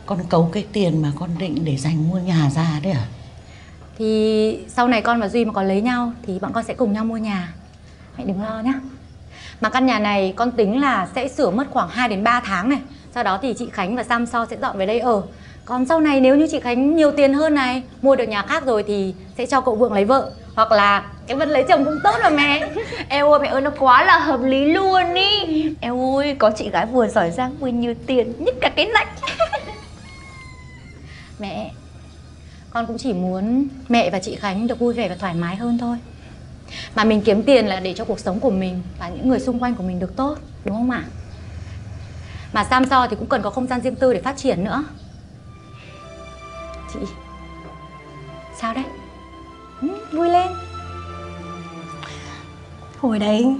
Con 0.05 0.19
cấu 0.29 0.49
cái 0.53 0.65
tiền 0.73 1.01
mà 1.01 1.11
con 1.19 1.29
định 1.37 1.65
để 1.65 1.77
dành 1.77 2.09
mua 2.09 2.17
nhà 2.17 2.49
ra 2.55 2.79
đấy 2.83 2.91
à? 2.91 3.05
Thì 3.97 4.59
sau 4.67 4.87
này 4.87 5.01
con 5.01 5.19
và 5.21 5.27
Duy 5.27 5.45
mà 5.45 5.53
có 5.53 5.63
lấy 5.63 5.81
nhau 5.81 6.11
Thì 6.27 6.39
bọn 6.39 6.53
con 6.53 6.63
sẽ 6.63 6.73
cùng 6.73 6.93
nhau 6.93 7.05
mua 7.05 7.17
nhà. 7.17 7.53
Mẹ 8.17 8.23
đừng 8.25 8.41
lo 8.41 8.59
nhá. 8.59 8.73
Mà 9.61 9.69
căn 9.69 9.85
nhà 9.85 9.99
này 9.99 10.33
con 10.35 10.51
tính 10.51 10.81
là 10.81 11.07
sẽ 11.15 11.27
sửa 11.27 11.49
mất 11.49 11.67
khoảng 11.71 11.89
2 11.89 12.09
đến 12.09 12.23
3 12.23 12.39
tháng 12.39 12.69
này. 12.69 12.79
Sau 13.13 13.23
đó 13.23 13.39
thì 13.41 13.53
chị 13.53 13.69
Khánh 13.71 13.95
và 13.95 14.03
Sam 14.03 14.25
So 14.25 14.45
sẽ 14.45 14.57
dọn 14.61 14.77
về 14.77 14.85
đây 14.85 14.99
ở. 14.99 15.21
Còn 15.65 15.85
sau 15.85 15.99
này 15.99 16.21
nếu 16.21 16.35
như 16.35 16.47
chị 16.51 16.59
Khánh 16.59 16.95
nhiều 16.95 17.11
tiền 17.11 17.33
hơn 17.33 17.55
này 17.55 17.83
Mua 18.01 18.15
được 18.15 18.29
nhà 18.29 18.41
khác 18.41 18.65
rồi 18.65 18.83
thì 18.87 19.13
sẽ 19.37 19.45
cho 19.45 19.61
cậu 19.61 19.75
Vượng 19.75 19.93
lấy 19.93 20.05
vợ. 20.05 20.31
Hoặc 20.55 20.71
là 20.71 21.03
cái 21.27 21.37
Vân 21.37 21.49
lấy 21.49 21.65
chồng 21.69 21.85
cũng 21.85 21.99
tốt 22.03 22.15
mà 22.23 22.29
mẹ. 22.29 22.69
Eo 23.09 23.31
ơi 23.31 23.39
mẹ 23.41 23.47
ơi 23.47 23.61
nó 23.61 23.71
quá 23.79 24.05
là 24.05 24.19
hợp 24.19 24.39
lý 24.43 24.65
luôn 24.65 25.13
ý. 25.13 25.75
Eo 25.81 26.17
ơi 26.17 26.35
có 26.39 26.51
chị 26.55 26.69
gái 26.69 26.85
vừa 26.85 27.07
giỏi 27.07 27.31
giang 27.31 27.57
vừa 27.59 27.67
nhiều 27.67 27.93
tiền 28.07 28.33
Nhất 28.39 28.55
cả 28.61 28.69
cái 28.69 28.85
nách 28.85 29.07
Mẹ 31.39 31.71
Con 32.69 32.85
cũng 32.85 32.97
chỉ 32.97 33.13
muốn 33.13 33.67
mẹ 33.89 34.09
và 34.09 34.19
chị 34.19 34.35
Khánh 34.35 34.67
được 34.67 34.79
vui 34.79 34.93
vẻ 34.93 35.09
và 35.09 35.15
thoải 35.15 35.33
mái 35.33 35.55
hơn 35.55 35.77
thôi. 35.77 35.97
Mà 36.95 37.03
mình 37.03 37.21
kiếm 37.21 37.43
tiền 37.43 37.67
là 37.67 37.79
để 37.79 37.93
cho 37.93 38.05
cuộc 38.05 38.19
sống 38.19 38.39
của 38.39 38.49
mình 38.49 38.81
Và 38.99 39.09
những 39.09 39.29
người 39.29 39.39
xung 39.39 39.59
quanh 39.59 39.75
của 39.75 39.83
mình 39.83 39.99
được 39.99 40.15
tốt 40.15 40.37
Đúng 40.65 40.75
không 40.75 40.91
ạ? 40.91 41.03
Mà 42.53 42.63
Sam 42.63 42.85
So 42.85 43.07
thì 43.07 43.15
cũng 43.15 43.29
cần 43.29 43.41
có 43.41 43.49
không 43.49 43.67
gian 43.67 43.81
riêng 43.81 43.95
tư 43.95 44.13
để 44.13 44.21
phát 44.21 44.37
triển 44.37 44.63
nữa. 44.63 44.83
Chị 46.93 46.99
Sao 48.61 48.73
đấy? 48.73 48.83
Ừ, 49.81 49.87
vui 50.11 50.29
lên 50.29 50.47
Hồi 53.05 53.19
đấy. 53.19 53.55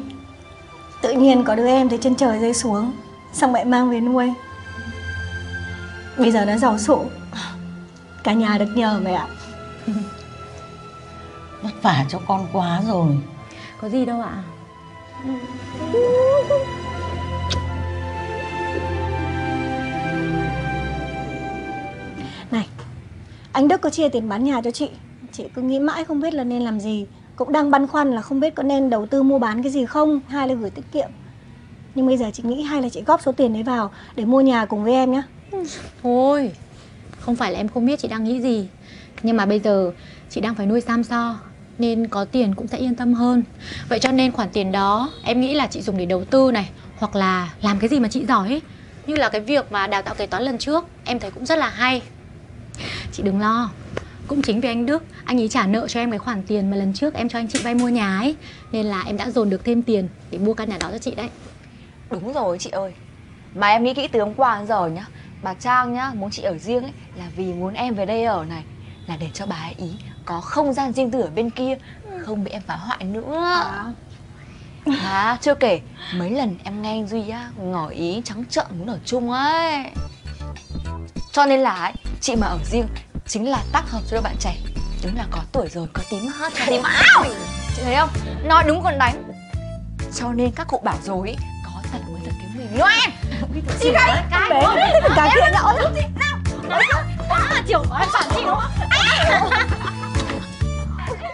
Tự 1.01 1.11
nhiên 1.11 1.43
có 1.43 1.55
đứa 1.55 1.67
em 1.67 1.89
từ 1.89 1.97
trên 1.97 2.15
trời 2.15 2.39
rơi 2.39 2.53
xuống 2.53 2.91
Xong 3.33 3.53
mẹ 3.53 3.63
mang 3.63 3.89
về 3.89 4.01
nuôi. 4.01 4.33
Bây 6.17 6.31
giờ 6.31 6.45
nó 6.45 6.57
giàu 6.57 6.77
sụ 6.77 7.05
Cả 8.23 8.33
nhà 8.33 8.57
được 8.57 8.69
nhờ 8.75 8.99
mẹ 9.03 9.13
ạ. 9.13 9.27
Vất 11.61 11.73
vả 11.81 12.05
cho 12.09 12.19
con 12.27 12.47
quá 12.53 12.81
rồi. 12.87 13.17
Có 13.81 13.89
gì 13.89 14.05
đâu 14.05 14.21
ạ. 14.21 14.43
Này 22.51 22.67
Anh 23.51 23.67
Đức 23.67 23.81
có 23.81 23.89
chia 23.89 24.09
tiền 24.09 24.29
bán 24.29 24.43
nhà 24.43 24.61
cho 24.63 24.71
chị. 24.71 24.89
Chị 25.31 25.43
cứ 25.55 25.61
nghĩ 25.61 25.79
mãi 25.79 26.03
không 26.03 26.19
biết 26.19 26.33
là 26.33 26.43
nên 26.43 26.61
làm 26.61 26.79
gì 26.79 27.05
cũng 27.35 27.51
đang 27.51 27.71
băn 27.71 27.87
khoăn 27.87 28.11
là 28.11 28.21
không 28.21 28.39
biết 28.39 28.55
có 28.55 28.63
nên 28.63 28.89
đầu 28.89 29.05
tư 29.05 29.23
mua 29.23 29.39
bán 29.39 29.63
cái 29.63 29.71
gì 29.71 29.85
không 29.85 30.19
Hay 30.27 30.47
là 30.47 30.53
gửi 30.53 30.69
tiết 30.69 30.91
kiệm. 30.91 31.09
Nhưng 31.95 32.07
bây 32.07 32.17
giờ 32.17 32.25
chị 32.33 32.43
nghĩ 32.45 32.61
hay 32.61 32.81
là 32.81 32.89
chị 32.89 33.01
góp 33.01 33.21
số 33.21 33.31
tiền 33.31 33.53
đấy 33.53 33.63
vào 33.63 33.91
Để 34.15 34.25
mua 34.25 34.41
nhà 34.41 34.65
cùng 34.65 34.83
với 34.83 34.93
em 34.93 35.11
nhá. 35.11 35.23
Thôi, 36.03 36.51
Không 37.19 37.35
phải 37.35 37.51
là 37.51 37.57
em 37.57 37.67
không 37.67 37.85
biết 37.85 37.99
chị 37.99 38.07
đang 38.07 38.23
nghĩ 38.23 38.41
gì. 38.41 38.67
Nhưng 39.23 39.37
mà 39.37 39.45
bây 39.45 39.59
giờ 39.59 39.91
chị 40.29 40.41
đang 40.41 40.55
phải 40.55 40.65
nuôi 40.65 40.81
Sam 40.81 41.03
So, 41.03 41.35
Nên 41.77 42.07
có 42.07 42.25
tiền 42.25 42.55
cũng 42.55 42.67
sẽ 42.67 42.77
yên 42.77 42.95
tâm 42.95 43.13
hơn. 43.13 43.43
Vậy 43.89 43.99
cho 43.99 44.11
nên 44.11 44.31
khoản 44.31 44.49
tiền 44.53 44.71
đó, 44.71 45.09
Em 45.23 45.41
nghĩ 45.41 45.53
là 45.53 45.67
chị 45.67 45.81
dùng 45.81 45.97
để 45.97 46.05
đầu 46.05 46.25
tư 46.25 46.51
này, 46.51 46.69
Hoặc 46.97 47.15
là 47.15 47.53
làm 47.61 47.79
cái 47.79 47.89
gì 47.89 47.99
mà 47.99 48.07
chị 48.07 48.25
giỏi 48.25 48.47
ấy. 48.47 48.61
Như 49.07 49.15
là 49.15 49.29
cái 49.29 49.41
việc 49.41 49.71
mà 49.71 49.87
đào 49.87 50.01
tạo 50.01 50.15
kế 50.15 50.27
toán 50.27 50.43
lần 50.43 50.57
trước, 50.57 50.85
Em 51.05 51.19
thấy 51.19 51.31
cũng 51.31 51.45
rất 51.45 51.57
là 51.57 51.69
hay. 51.69 52.01
Chị 53.11 53.23
đừng 53.23 53.39
lo. 53.39 53.69
Cũng 54.27 54.41
chính 54.41 54.61
vì 54.61 54.69
anh 54.69 54.85
Đức 54.85 55.03
Anh 55.25 55.39
ấy 55.39 55.47
trả 55.47 55.67
nợ 55.67 55.87
cho 55.87 55.99
em 55.99 56.11
cái 56.11 56.19
khoản 56.19 56.43
tiền 56.43 56.71
mà 56.71 56.77
lần 56.77 56.93
trước 56.93 57.13
em 57.13 57.29
cho 57.29 57.39
anh 57.39 57.47
chị 57.47 57.59
vay 57.63 57.75
mua 57.75 57.89
nhà 57.89 58.17
ấy. 58.17 58.35
Nên 58.71 58.85
là 58.85 59.03
em 59.05 59.17
đã 59.17 59.29
dồn 59.29 59.49
được 59.49 59.65
thêm 59.65 59.81
tiền 59.81 60.07
Để 60.31 60.37
mua 60.37 60.53
căn 60.53 60.69
nhà 60.69 60.77
đó 60.79 60.89
cho 60.91 60.97
chị 60.97 61.15
đấy. 61.15 61.29
Đúng 62.09 62.33
rồi 62.33 62.57
chị 62.57 62.69
ơi. 62.69 62.93
Mà 63.55 63.67
em 63.67 63.83
nghĩ 63.83 63.93
kỹ 63.93 64.07
từ 64.07 64.19
hôm 64.19 64.33
qua 64.33 64.57
đến 64.57 64.67
giờ 64.67 64.87
nhá 64.87 65.05
Bà 65.43 65.53
Trang 65.53 65.93
nhá 65.93 66.11
muốn 66.15 66.31
chị 66.31 66.43
ở 66.43 66.57
riêng 66.57 66.83
ấy 66.83 66.91
Là 67.15 67.25
vì 67.35 67.53
muốn 67.53 67.73
em 67.73 67.95
về 67.95 68.05
đây 68.05 68.23
ở 68.23 68.45
này 68.49 68.63
Là 69.07 69.17
để 69.19 69.29
cho 69.33 69.45
bà 69.45 69.55
ấy 69.55 69.73
ý 69.77 69.91
có 70.25 70.41
không 70.41 70.73
gian 70.73 70.93
riêng 70.93 71.11
tư 71.11 71.21
ở 71.21 71.29
bên 71.35 71.49
kia 71.49 71.77
Không 72.21 72.43
bị 72.43 72.51
em 72.51 72.61
phá 72.67 72.75
hoại 72.75 73.03
nữa. 73.03 73.63
À. 75.01 75.37
Chưa 75.41 75.55
kể 75.55 75.81
Mấy 76.15 76.29
lần 76.29 76.55
em 76.63 76.81
nghe 76.81 76.89
anh 76.89 77.07
Duy 77.07 77.29
á 77.29 77.49
Ngỏ 77.57 77.87
ý 77.87 78.21
trắng 78.25 78.45
trợn 78.49 78.65
muốn 78.79 78.87
ở 78.87 78.99
chung 79.05 79.31
ấy. 79.31 79.83
Cho 81.31 81.45
nên 81.45 81.59
là 81.59 81.75
ấy, 81.75 81.93
chị 82.21 82.35
mà 82.35 82.47
ở 82.47 82.59
riêng 82.71 82.87
Chính 83.27 83.49
là 83.49 83.63
tác 83.71 83.89
hợp 83.89 83.99
cho 84.09 84.15
đôi 84.15 84.21
bạn 84.21 84.35
trẻ. 84.39 84.55
Đúng 85.03 85.15
là 85.17 85.25
có 85.31 85.39
tuổi 85.51 85.67
rồi 85.69 85.87
có 85.93 86.01
tím 86.09 86.27
hết. 86.27 86.53
Có 86.59 86.65
tím 86.67 86.83
áo. 86.83 87.23
Chị 87.75 87.81
thấy 87.83 87.95
không? 87.95 88.09
Nói 88.43 88.63
đúng 88.67 88.83
còn 88.83 88.97
đánh. 88.97 89.23
Cho 90.15 90.33
nên 90.33 90.51
các 90.51 90.67
cụ 90.67 90.81
bảo 90.83 90.97
rồi 91.03 91.27
ý, 91.29 91.35
Có 91.65 91.81
thật 91.91 91.97
mới 92.11 92.21
thật 92.25 92.31
cái 92.39 92.47
mình. 92.55 92.79
Loe 92.79 92.95
Chị 93.81 93.91
gái 93.91 94.23
cái 94.31 94.49
Bé. 94.49 94.61
tất 95.03 95.09
cả 95.15 95.29
kia 95.35 95.51
nhỡ 95.51 95.73
lắm. 95.81 95.93
À, 97.29 97.63
chiều 97.67 97.79
em 97.99 98.09
phản 98.13 98.23
chị 98.35 98.41
đúng 98.45 98.55
không 98.59 98.71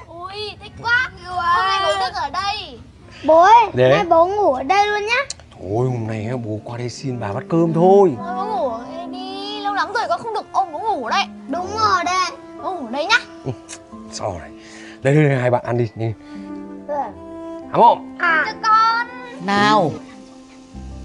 Ui, 0.08 0.56
thích 0.64 0.72
quá. 0.82 1.10
Hôm 1.26 1.68
nay 1.68 1.80
bố 1.86 1.92
Đức 2.00 2.14
ở 2.14 2.30
đây. 2.30 2.80
Bố 3.26 3.42
ơi 3.42 3.72
Để. 3.74 3.90
nay 3.90 4.06
bố 4.10 4.26
ngủ 4.28 4.54
ở 4.54 4.64
đây 4.64 4.88
luôn 4.88 5.06
nhá. 5.06 5.36
Thôi 5.60 5.88
hôm 5.90 6.08
nay 6.08 6.28
bố 6.46 6.60
qua 6.64 6.78
đây 6.78 6.90
xin 6.90 7.20
bà 7.20 7.34
bắt 7.34 7.44
cơm 7.50 7.74
thôi. 7.74 8.12
Thôi 8.18 8.51
ngủ 10.96 11.10
đây 11.10 11.24
Đúng 11.50 11.68
rồi 11.80 12.04
đây. 12.06 12.38
Bố 12.64 12.74
ngủ 12.74 12.88
đây 12.92 13.06
nhá. 13.06 13.18
Sao 14.12 14.40
này? 14.40 14.52
Đây 15.02 15.16
đây, 15.16 15.24
đây 15.30 15.38
hai 15.38 15.50
bạn 15.50 15.64
ăn 15.66 15.78
đi 15.78 15.88
đi 15.96 16.14
Hám 17.72 17.82
không? 17.82 18.18
Cho 18.20 18.54
con. 18.64 19.08
Nào 19.46 19.92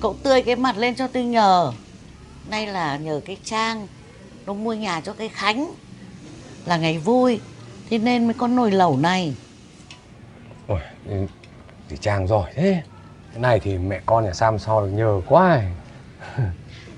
Cậu 0.00 0.14
tươi 0.22 0.42
cái 0.42 0.56
mặt 0.56 0.76
lên 0.76 0.94
cho 0.94 1.06
tôi 1.08 1.22
nhờ. 1.24 1.72
Nay 2.50 2.66
là 2.66 2.96
nhờ 2.96 3.20
cái 3.24 3.36
Trang 3.44 3.86
Nó 4.46 4.52
mua 4.52 4.72
nhà 4.74 5.00
cho 5.00 5.12
cái 5.12 5.28
Khánh. 5.28 5.70
Là 6.66 6.76
ngày 6.76 6.98
vui 6.98 7.40
Thế 7.90 7.98
nên 7.98 8.24
mới 8.24 8.34
có 8.34 8.46
nồi 8.46 8.70
lẩu 8.70 8.96
này. 8.96 9.34
Ôi, 10.66 10.80
thì- 11.08 11.14
thì 11.88 11.96
Trang 11.96 12.26
giỏi 12.26 12.52
thế. 12.54 12.82
Cái 13.32 13.40
này 13.42 13.60
thì 13.60 13.78
mẹ 13.78 14.00
con 14.06 14.24
nhà 14.24 14.32
Sam 14.32 14.58
so 14.58 14.80
được 14.80 14.88
nhờ 14.88 15.20
quá. 15.26 15.62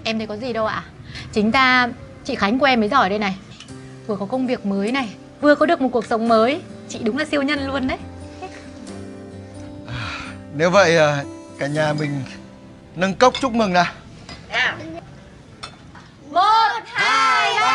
Em 0.05 0.19
thấy 0.19 0.27
có 0.27 0.37
gì 0.37 0.53
đâu 0.53 0.67
ạ. 0.67 0.85
Chính 1.33 1.51
ra 1.51 1.89
chị 2.29 2.35
Khánh 2.35 2.59
của 2.59 2.67
em 2.67 2.81
mới 2.81 2.89
giỏi 2.89 3.09
đây 3.09 3.19
này. 3.19 3.37
Vừa 4.07 4.17
có 4.17 4.27
công 4.27 4.47
việc 4.47 4.67
mới 4.67 4.93
này 4.93 5.09
Vừa 5.41 5.55
có 5.55 5.67
được 5.67 5.81
một 5.81 5.89
cuộc 5.93 6.07
sống 6.07 6.29
mới. 6.29 6.61
Chị 6.89 6.99
đúng 7.03 7.19
là 7.19 7.25
siêu 7.25 7.43
nhân 7.43 7.67
luôn 7.67 7.89
đấy. 7.89 7.99
Nếu 10.55 10.71
vậy 10.71 10.97
à, 10.97 11.25
cả 11.59 11.67
nhà 11.67 11.93
mình 11.93 12.23
nâng 12.97 13.15
cốc 13.15 13.35
chúc 13.41 13.53
mừng 13.53 13.73
nào. 13.73 13.93
Một, 16.31 16.83
hai, 16.85 17.55
ba 17.61 17.68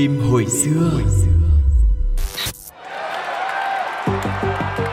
phim 0.00 0.20
hồi 0.30 0.46
xưa. 0.46 0.90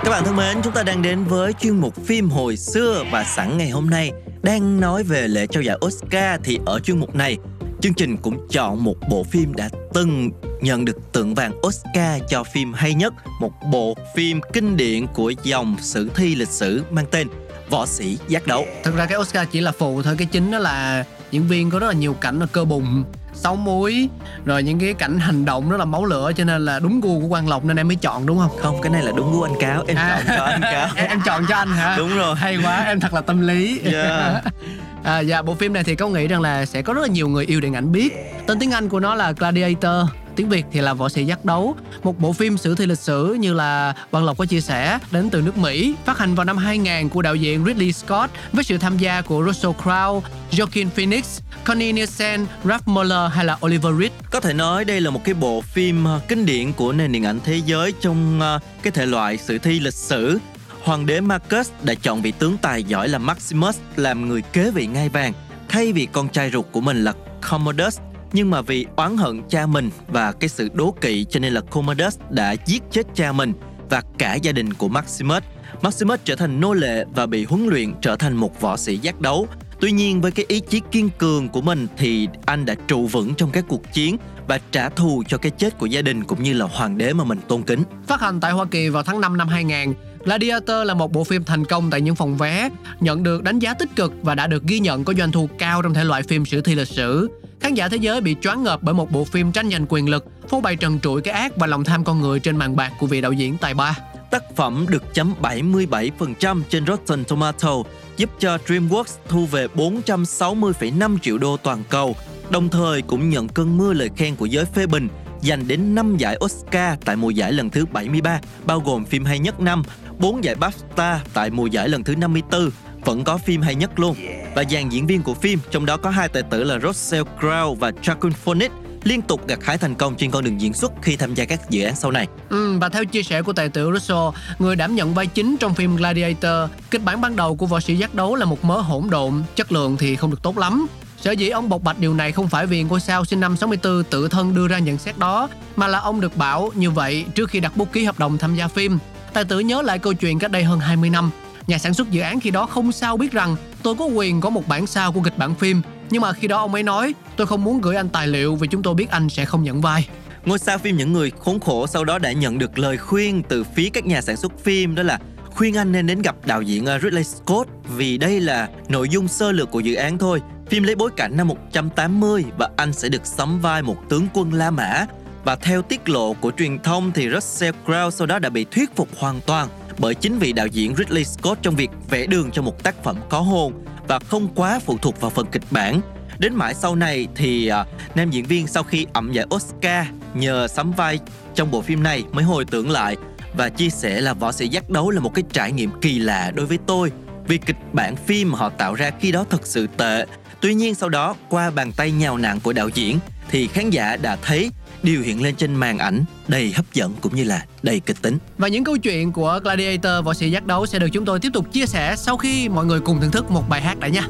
Các 0.03 0.09
bạn 0.09 0.23
thân 0.25 0.35
mến, 0.35 0.57
chúng 0.63 0.73
ta 0.73 0.83
đang 0.83 1.01
đến 1.01 1.23
với 1.23 1.53
chuyên 1.53 1.75
mục 1.75 2.05
phim 2.05 2.29
hồi 2.29 2.57
xưa 2.57 3.03
và 3.11 3.23
sẵn 3.23 3.57
ngày 3.57 3.69
hôm 3.69 3.89
nay 3.89 4.11
đang 4.43 4.79
nói 4.79 5.03
về 5.03 5.27
lễ 5.27 5.47
trao 5.47 5.63
giải 5.63 5.77
Oscar. 5.85 6.41
Thì 6.43 6.59
ở 6.65 6.79
chuyên 6.79 6.99
mục 6.99 7.15
này 7.15 7.37
chương 7.81 7.93
trình 7.93 8.17
cũng 8.17 8.47
chọn 8.49 8.83
một 8.83 8.95
bộ 9.09 9.23
phim 9.23 9.53
đã 9.53 9.69
từng 9.93 10.29
nhận 10.61 10.85
được 10.85 11.11
tượng 11.11 11.35
vàng 11.35 11.59
Oscar 11.67 12.21
cho 12.29 12.43
phim 12.43 12.73
hay 12.73 12.93
nhất, 12.93 13.13
một 13.41 13.51
bộ 13.71 13.93
phim 14.15 14.39
kinh 14.53 14.77
điển 14.77 15.07
của 15.07 15.33
dòng 15.43 15.75
sử 15.81 16.09
thi 16.15 16.35
lịch 16.35 16.49
sử 16.49 16.83
mang 16.91 17.05
tên 17.11 17.27
Võ 17.69 17.85
sĩ 17.85 18.17
giác 18.27 18.47
đấu. 18.47 18.65
thực 18.83 18.95
ra 18.95 19.05
cái 19.05 19.17
Oscar 19.17 19.47
chỉ 19.51 19.61
là 19.61 19.71
phụ 19.71 20.01
thôi 20.01 20.15
cái 20.17 20.27
chính 20.31 20.51
đó 20.51 20.59
là 20.59 21.05
diễn 21.31 21.47
viên 21.47 21.69
có 21.69 21.79
rất 21.79 21.87
là 21.87 21.93
nhiều 21.93 22.13
cảnh 22.13 22.39
là 22.39 22.45
cơ 22.45 22.65
bụng 22.65 23.03
sáu 23.37 23.55
múi 23.55 24.09
rồi 24.45 24.63
những 24.63 24.79
cái 24.79 24.93
cảnh 24.93 25.19
hành 25.19 25.45
động 25.45 25.69
rất 25.69 25.77
là 25.77 25.85
máu 25.85 26.05
lửa 26.05 26.31
cho 26.37 26.43
nên 26.43 26.65
là 26.65 26.79
đúng 26.79 27.01
gu 27.01 27.21
của 27.21 27.27
Quang 27.29 27.49
Lộc 27.49 27.65
nên 27.65 27.77
em 27.77 27.87
mới 27.87 27.95
chọn 27.95 28.25
đúng 28.25 28.37
không 28.39 28.51
Không, 28.61 28.81
cái 28.81 28.91
này 28.91 29.03
là 29.03 29.11
đúng 29.15 29.31
gu 29.31 29.41
anh 29.41 29.53
Cáo, 29.59 29.83
em 29.87 29.97
À. 29.97 30.21
chọn 30.27 30.37
cho 30.37 30.43
anh 30.45 30.61
Cáo. 30.61 30.87
em, 30.95 31.07
em 31.09 31.21
chọn 31.25 31.45
cho 31.49 31.55
anh 31.55 31.67
hả 31.69 31.95
Đúng 31.97 32.17
rồi. 32.17 32.35
hay 32.35 32.57
quá 32.63 32.83
em 32.83 32.99
thật 32.99 33.13
là 33.13 33.21
tâm 33.21 33.41
lý 33.47 33.79
Yeah. 33.83 34.43
à, 35.03 35.19
dạ 35.19 35.41
bộ 35.41 35.53
phim 35.55 35.73
này 35.73 35.83
thì 35.83 35.95
có 35.95 36.07
nghĩ 36.07 36.27
rằng 36.27 36.41
là 36.41 36.65
sẽ 36.65 36.81
có 36.81 36.93
rất 36.93 37.01
là 37.01 37.07
nhiều 37.07 37.27
người 37.29 37.45
yêu 37.45 37.61
điện 37.61 37.73
ảnh 37.75 37.91
biết 37.91 38.13
tên 38.47 38.59
tiếng 38.59 38.71
Anh 38.71 38.89
của 38.89 38.99
nó 38.99 39.15
là 39.15 39.31
Gladiator 39.31 40.09
tiếng 40.37 40.49
Việt 40.49 40.65
thì 40.71 40.81
là 40.81 40.93
võ 40.93 41.09
sĩ 41.09 41.25
giác 41.25 41.45
đấu 41.45 41.75
một 42.03 42.19
bộ 42.19 42.33
phim 42.33 42.57
sử 42.57 42.75
thi 42.75 42.85
lịch 42.85 42.99
sử 42.99 43.33
như 43.33 43.53
là 43.53 43.93
Văn 44.11 44.25
Lộc 44.25 44.37
có 44.37 44.45
chia 44.45 44.61
sẻ 44.61 44.99
đến 45.11 45.29
từ 45.29 45.41
nước 45.41 45.57
Mỹ 45.57 45.95
phát 46.05 46.17
hành 46.17 46.35
vào 46.35 46.45
năm 46.45 46.57
2000 46.57 47.09
của 47.09 47.21
đạo 47.21 47.35
diễn 47.35 47.65
Ridley 47.65 47.91
Scott 47.91 48.31
với 48.53 48.63
sự 48.63 48.77
tham 48.77 48.97
gia 48.97 49.21
của 49.21 49.43
Russell 49.45 49.73
Crowe, 49.73 50.21
Joaquin 50.51 50.89
Phoenix, 50.89 51.39
Connie 51.63 51.91
Nielsen, 51.91 52.45
Ralph 52.63 52.87
Moller 52.87 53.31
hay 53.31 53.45
là 53.45 53.57
Oliver 53.65 53.93
Reed 53.99 54.11
Có 54.31 54.39
thể 54.39 54.53
nói 54.53 54.85
đây 54.85 55.01
là 55.01 55.09
một 55.09 55.23
cái 55.23 55.33
bộ 55.33 55.61
phim 55.61 56.05
ờ, 56.05 56.21
kinh 56.27 56.45
điển 56.45 56.73
của 56.73 56.93
nền 56.93 57.11
điện 57.11 57.25
ảnh 57.25 57.39
thế 57.43 57.61
giới 57.65 57.93
trong 58.01 58.39
ờ, 58.39 58.59
cái 58.83 58.91
thể 58.91 59.05
loại 59.05 59.37
sử 59.37 59.57
thi 59.57 59.79
lịch 59.79 59.93
sử. 59.93 60.39
Hoàng 60.83 61.05
đế 61.05 61.21
Marcus 61.21 61.69
đã 61.83 61.93
chọn 62.01 62.21
vị 62.21 62.31
tướng 62.39 62.57
tài 62.57 62.83
giỏi 62.83 63.09
là 63.09 63.17
Maximus 63.17 63.77
làm 63.95 64.27
người 64.27 64.41
kế 64.41 64.71
vị 64.71 64.85
ngai 64.85 65.09
vàng 65.09 65.33
thay 65.69 65.93
vì 65.93 66.07
con 66.11 66.29
trai 66.29 66.49
ruột 66.51 66.65
của 66.71 66.81
mình 66.81 67.03
là 67.03 67.13
Commodus. 67.49 67.99
Nhưng 68.33 68.49
mà 68.49 68.61
vì 68.61 68.85
oán 68.95 69.17
hận 69.17 69.41
cha 69.49 69.65
mình 69.65 69.89
và 70.07 70.31
cái 70.31 70.49
sự 70.49 70.69
đố 70.73 70.95
kỵ 71.01 71.25
cho 71.29 71.39
nên 71.39 71.53
là 71.53 71.61
Commodus 71.61 72.19
đã 72.29 72.55
giết 72.65 72.83
chết 72.91 73.07
cha 73.15 73.31
mình 73.31 73.53
và 73.89 74.01
cả 74.17 74.35
gia 74.35 74.51
đình 74.51 74.73
của 74.73 74.87
Maximus. 74.87 75.43
Maximus 75.81 76.19
trở 76.23 76.35
thành 76.35 76.59
nô 76.59 76.73
lệ 76.73 77.05
và 77.15 77.25
bị 77.25 77.45
huấn 77.45 77.67
luyện 77.67 77.93
trở 78.01 78.15
thành 78.15 78.35
một 78.35 78.61
võ 78.61 78.77
sĩ 78.77 78.97
giác 78.97 79.21
đấu. 79.21 79.47
Tuy 79.79 79.91
nhiên 79.91 80.21
với 80.21 80.31
cái 80.31 80.45
ý 80.47 80.59
chí 80.59 80.81
kiên 80.91 81.09
cường 81.17 81.49
của 81.49 81.61
mình 81.61 81.87
thì 81.97 82.27
anh 82.45 82.65
đã 82.65 82.75
trụ 82.87 83.07
vững 83.07 83.35
trong 83.35 83.51
các 83.51 83.65
cuộc 83.67 83.93
chiến 83.93 84.17
và 84.47 84.59
trả 84.71 84.89
thù 84.89 85.23
cho 85.27 85.37
cái 85.37 85.51
chết 85.57 85.77
của 85.77 85.85
gia 85.85 86.01
đình 86.01 86.23
cũng 86.23 86.43
như 86.43 86.53
là 86.53 86.65
hoàng 86.65 86.97
đế 86.97 87.13
mà 87.13 87.23
mình 87.23 87.39
tôn 87.47 87.63
kính. 87.63 87.83
Phát 88.07 88.21
hành 88.21 88.39
tại 88.39 88.51
Hoa 88.51 88.65
Kỳ 88.65 88.89
vào 88.89 89.03
tháng 89.03 89.21
5 89.21 89.37
năm 89.37 89.47
2000, 89.47 89.93
Gladiator 90.25 90.87
là 90.87 90.93
một 90.93 91.11
bộ 91.11 91.23
phim 91.23 91.43
thành 91.43 91.65
công 91.65 91.89
tại 91.89 92.01
những 92.01 92.15
phòng 92.15 92.37
vé, 92.37 92.69
nhận 92.99 93.23
được 93.23 93.43
đánh 93.43 93.59
giá 93.59 93.73
tích 93.73 93.89
cực 93.95 94.13
và 94.21 94.35
đã 94.35 94.47
được 94.47 94.63
ghi 94.63 94.79
nhận 94.79 95.03
có 95.03 95.13
doanh 95.13 95.31
thu 95.31 95.49
cao 95.59 95.81
trong 95.81 95.93
thể 95.93 96.03
loại 96.03 96.23
phim 96.23 96.45
sử 96.45 96.61
thi 96.61 96.75
lịch 96.75 96.87
sử. 96.87 97.29
Khán 97.59 97.73
giả 97.73 97.89
thế 97.89 97.97
giới 97.97 98.21
bị 98.21 98.35
choáng 98.41 98.63
ngợp 98.63 98.83
bởi 98.83 98.93
một 98.93 99.11
bộ 99.11 99.23
phim 99.23 99.51
tranh 99.51 99.69
giành 99.69 99.85
quyền 99.89 100.09
lực, 100.09 100.25
phô 100.49 100.61
bày 100.61 100.75
trần 100.75 100.99
trụi 100.99 101.21
cái 101.21 101.33
ác 101.33 101.57
và 101.57 101.67
lòng 101.67 101.83
tham 101.83 102.03
con 102.03 102.21
người 102.21 102.39
trên 102.39 102.57
màn 102.57 102.75
bạc 102.75 102.91
của 102.99 103.07
vị 103.07 103.21
đạo 103.21 103.31
diễn 103.31 103.57
tài 103.57 103.73
ba. 103.73 103.97
Tác 104.31 104.55
phẩm 104.55 104.85
được 104.89 105.13
chấm 105.13 105.33
77% 105.41 106.61
trên 106.69 106.85
Rotten 106.85 107.23
Tomato, 107.23 107.73
giúp 108.17 108.29
cho 108.39 108.57
DreamWorks 108.67 109.17
thu 109.27 109.45
về 109.45 109.67
460,5 109.75 111.17
triệu 111.17 111.37
đô 111.37 111.57
toàn 111.57 111.83
cầu, 111.89 112.15
đồng 112.49 112.69
thời 112.69 113.01
cũng 113.01 113.29
nhận 113.29 113.47
cơn 113.47 113.77
mưa 113.77 113.93
lời 113.93 114.09
khen 114.15 114.35
của 114.35 114.45
giới 114.45 114.65
phê 114.65 114.87
bình, 114.87 115.07
giành 115.41 115.67
đến 115.67 115.95
5 115.95 116.17
giải 116.17 116.37
Oscar 116.45 116.99
tại 117.05 117.15
mùa 117.15 117.29
giải 117.29 117.51
lần 117.51 117.69
thứ 117.69 117.85
73, 117.85 118.39
bao 118.65 118.79
gồm 118.79 119.05
phim 119.05 119.25
hay 119.25 119.39
nhất 119.39 119.59
năm, 119.59 119.83
4 120.19 120.43
giải 120.43 120.55
BAFTA 120.55 121.17
tại 121.33 121.49
mùa 121.49 121.65
giải 121.65 121.89
lần 121.89 122.03
thứ 122.03 122.15
54, 122.15 122.69
vẫn 123.07 123.23
có 123.23 123.37
phim 123.37 123.61
hay 123.61 123.75
nhất 123.75 123.99
luôn. 123.99 124.15
Và 124.55 124.63
dàn 124.69 124.89
diễn 124.89 125.07
viên 125.07 125.23
của 125.23 125.33
phim, 125.33 125.59
trong 125.71 125.85
đó 125.85 125.97
có 125.97 126.09
hai 126.09 126.29
tài 126.29 126.43
tử 126.43 126.63
là 126.63 126.79
Russell 126.79 127.23
Crowe 127.39 127.75
và 127.75 127.91
Joaquin 128.03 128.31
Phoenix, 128.31 128.71
liên 129.03 129.21
tục 129.21 129.47
gặt 129.47 129.59
hái 129.63 129.77
thành 129.77 129.95
công 129.95 130.15
trên 130.15 130.31
con 130.31 130.43
đường 130.43 130.61
diễn 130.61 130.73
xuất 130.73 130.91
khi 131.01 131.15
tham 131.15 131.33
gia 131.33 131.45
các 131.45 131.69
dự 131.69 131.83
án 131.83 131.95
sau 131.95 132.11
này. 132.11 132.27
Ừ, 132.49 132.77
và 132.77 132.89
theo 132.89 133.05
chia 133.05 133.23
sẻ 133.23 133.41
của 133.41 133.53
tài 133.53 133.69
tử 133.69 133.91
Russo, 133.93 134.33
người 134.59 134.75
đảm 134.75 134.95
nhận 134.95 135.13
vai 135.13 135.27
chính 135.27 135.57
trong 135.57 135.73
phim 135.73 135.95
Gladiator, 135.95 136.71
kịch 136.91 137.03
bản 137.03 137.21
ban 137.21 137.35
đầu 137.35 137.55
của 137.55 137.65
võ 137.65 137.79
sĩ 137.79 137.95
giác 137.95 138.15
đấu 138.15 138.35
là 138.35 138.45
một 138.45 138.65
mớ 138.65 138.79
hỗn 138.79 139.09
độn, 139.09 139.43
chất 139.55 139.71
lượng 139.71 139.97
thì 139.97 140.15
không 140.15 140.31
được 140.31 140.41
tốt 140.41 140.57
lắm. 140.57 140.87
Sở 141.21 141.31
dĩ 141.31 141.49
ông 141.49 141.69
bộc 141.69 141.83
bạch 141.83 141.99
điều 141.99 142.13
này 142.13 142.31
không 142.31 142.47
phải 142.47 142.65
vì 142.65 142.83
ngôi 142.83 142.99
sao 142.99 143.25
sinh 143.25 143.39
năm 143.39 143.57
64 143.57 144.03
tự 144.03 144.27
thân 144.27 144.55
đưa 144.55 144.67
ra 144.67 144.79
nhận 144.79 144.97
xét 144.97 145.17
đó, 145.17 145.49
mà 145.75 145.87
là 145.87 145.99
ông 145.99 146.21
được 146.21 146.37
bảo 146.37 146.71
như 146.75 146.91
vậy 146.91 147.25
trước 147.35 147.49
khi 147.49 147.59
đặt 147.59 147.77
bút 147.77 147.93
ký 147.93 148.03
hợp 148.03 148.19
đồng 148.19 148.37
tham 148.37 148.55
gia 148.55 148.67
phim. 148.67 148.99
Tài 149.33 149.45
tử 149.45 149.59
nhớ 149.59 149.81
lại 149.81 149.99
câu 149.99 150.13
chuyện 150.13 150.39
cách 150.39 150.51
đây 150.51 150.63
hơn 150.63 150.79
20 150.79 151.09
năm. 151.09 151.31
Nhà 151.67 151.77
sản 151.77 151.93
xuất 151.93 152.11
dự 152.11 152.21
án 152.21 152.39
khi 152.39 152.51
đó 152.51 152.65
không 152.65 152.91
sao 152.91 153.17
biết 153.17 153.31
rằng 153.31 153.55
tôi 153.83 153.95
có 153.95 154.05
quyền 154.05 154.41
có 154.41 154.49
một 154.49 154.67
bản 154.67 154.87
sao 154.87 155.11
của 155.11 155.21
kịch 155.21 155.37
bản 155.37 155.55
phim. 155.55 155.81
Nhưng 156.09 156.21
mà 156.21 156.33
khi 156.33 156.47
đó 156.47 156.57
ông 156.57 156.73
ấy 156.73 156.83
nói, 156.83 157.13
tôi 157.35 157.47
không 157.47 157.63
muốn 157.63 157.81
gửi 157.81 157.95
anh 157.95 158.09
tài 158.09 158.27
liệu 158.27 158.55
vì 158.55 158.67
chúng 158.67 158.83
tôi 158.83 158.93
biết 158.93 159.09
anh 159.09 159.29
sẽ 159.29 159.45
không 159.45 159.63
nhận 159.63 159.81
vai. 159.81 160.07
Ngôi 160.45 160.59
sao 160.59 160.77
phim 160.77 160.97
Những 160.97 161.13
Người 161.13 161.31
Khốn 161.39 161.59
Khổ 161.59 161.87
sau 161.87 162.05
đó 162.05 162.19
đã 162.19 162.31
nhận 162.31 162.57
được 162.59 162.79
lời 162.79 162.97
khuyên 162.97 163.43
từ 163.43 163.63
phía 163.63 163.89
các 163.89 164.05
nhà 164.05 164.21
sản 164.21 164.37
xuất 164.37 164.59
phim, 164.59 164.95
đó 164.95 165.03
là 165.03 165.19
khuyên 165.55 165.77
anh 165.77 165.91
nên 165.91 166.07
đến 166.07 166.21
gặp 166.21 166.35
đạo 166.45 166.61
diễn 166.61 166.85
ờ, 166.85 166.99
Ridley 166.99 167.23
Scott 167.23 167.69
vì 167.97 168.17
đây 168.17 168.39
là 168.39 168.69
nội 168.89 169.09
dung 169.09 169.27
sơ 169.27 169.51
lược 169.51 169.71
của 169.71 169.79
dự 169.79 169.95
án 169.95 170.17
thôi. 170.17 170.41
Phim 170.69 170.83
lấy 170.83 170.95
bối 170.95 171.09
cảnh 171.15 171.37
năm 171.37 171.47
180 171.47 172.45
và 172.57 172.69
anh 172.77 172.93
sẽ 172.93 173.09
được 173.09 173.25
sắm 173.25 173.59
vai 173.59 173.81
một 173.81 173.97
tướng 174.09 174.27
quân 174.33 174.53
La 174.53 174.71
Mã. 174.71 175.05
Và 175.43 175.55
theo 175.55 175.81
tiết 175.81 176.09
lộ 176.09 176.33
của 176.33 176.51
truyền 176.57 176.79
thông 176.79 177.11
thì 177.11 177.29
Russell 177.29 177.75
Crowe 177.85 178.09
sau 178.09 178.27
đó 178.27 178.39
đã 178.39 178.49
bị 178.49 178.65
thuyết 178.71 178.95
phục 178.95 179.09
hoàn 179.17 179.41
toàn 179.45 179.67
bởi 179.97 180.15
chính 180.15 180.39
vị 180.39 180.53
đạo 180.53 180.67
diễn 180.67 180.95
Ridley 180.95 181.23
Scott 181.23 181.61
trong 181.61 181.75
việc 181.75 181.89
vẽ 182.09 182.25
đường 182.25 182.51
cho 182.51 182.61
một 182.61 182.83
tác 182.83 183.03
phẩm 183.03 183.17
có 183.29 183.39
hồn 183.39 183.73
và 184.07 184.19
không 184.19 184.47
quá 184.55 184.79
phụ 184.85 184.97
thuộc 184.97 185.21
vào 185.21 185.31
phần 185.31 185.45
kịch 185.51 185.63
bản. 185.71 186.01
Đến 186.39 186.55
mãi 186.55 186.73
sau 186.73 186.95
này 186.95 187.27
thì 187.35 187.67
à, 187.67 187.85
nam 188.15 188.29
diễn 188.29 188.45
viên 188.45 188.67
sau 188.67 188.83
khi 188.83 189.07
ẩm 189.13 189.31
giải 189.31 189.45
Oscar 189.55 190.07
nhờ 190.33 190.67
sắm 190.67 190.91
vai 190.91 191.19
trong 191.55 191.71
bộ 191.71 191.81
phim 191.81 192.03
này 192.03 192.23
mới 192.31 192.43
hồi 192.43 192.65
tưởng 192.65 192.89
lại 192.89 193.15
và 193.53 193.69
chia 193.69 193.89
sẻ 193.89 194.21
là 194.21 194.33
võ 194.33 194.51
sĩ 194.51 194.67
giác 194.67 194.89
đấu 194.89 195.09
là 195.09 195.19
một 195.19 195.33
cái 195.33 195.43
trải 195.53 195.71
nghiệm 195.71 195.91
kỳ 196.01 196.19
lạ 196.19 196.51
đối 196.55 196.65
với 196.65 196.77
tôi 196.85 197.11
vì 197.47 197.57
kịch 197.57 197.93
bản 197.93 198.15
phim 198.15 198.51
mà 198.51 198.57
họ 198.57 198.69
tạo 198.69 198.93
ra 198.93 199.11
khi 199.19 199.31
đó 199.31 199.45
thật 199.49 199.67
sự 199.67 199.87
tệ. 199.97 200.25
Tuy 200.61 200.73
nhiên 200.73 200.95
sau 200.95 201.09
đó 201.09 201.35
qua 201.49 201.69
bàn 201.69 201.91
tay 201.91 202.11
nhào 202.11 202.37
nặng 202.37 202.59
của 202.63 202.73
đạo 202.73 202.89
diễn 202.93 203.19
thì 203.49 203.67
khán 203.67 203.89
giả 203.89 204.17
đã 204.17 204.37
thấy 204.41 204.71
điều 205.03 205.21
hiện 205.21 205.43
lên 205.43 205.55
trên 205.55 205.75
màn 205.75 205.97
ảnh 205.97 206.25
đầy 206.47 206.71
hấp 206.71 206.85
dẫn 206.93 207.13
cũng 207.21 207.35
như 207.35 207.43
là 207.43 207.65
đầy 207.83 207.99
kịch 207.99 208.21
tính. 208.21 208.37
Và 208.57 208.67
những 208.67 208.83
câu 208.83 208.97
chuyện 208.97 209.31
của 209.31 209.59
Gladiator, 209.63 210.25
võ 210.25 210.33
sĩ 210.33 210.51
giác 210.51 210.65
đấu 210.65 210.85
sẽ 210.85 210.99
được 210.99 211.09
chúng 211.13 211.25
tôi 211.25 211.39
tiếp 211.39 211.49
tục 211.53 211.73
chia 211.73 211.85
sẻ 211.85 212.15
sau 212.17 212.37
khi 212.37 212.69
mọi 212.69 212.85
người 212.85 212.99
cùng 212.99 213.21
thưởng 213.21 213.31
thức 213.31 213.51
một 213.51 213.69
bài 213.69 213.81
hát 213.81 213.99
đã 213.99 214.07
nha. 214.07 214.27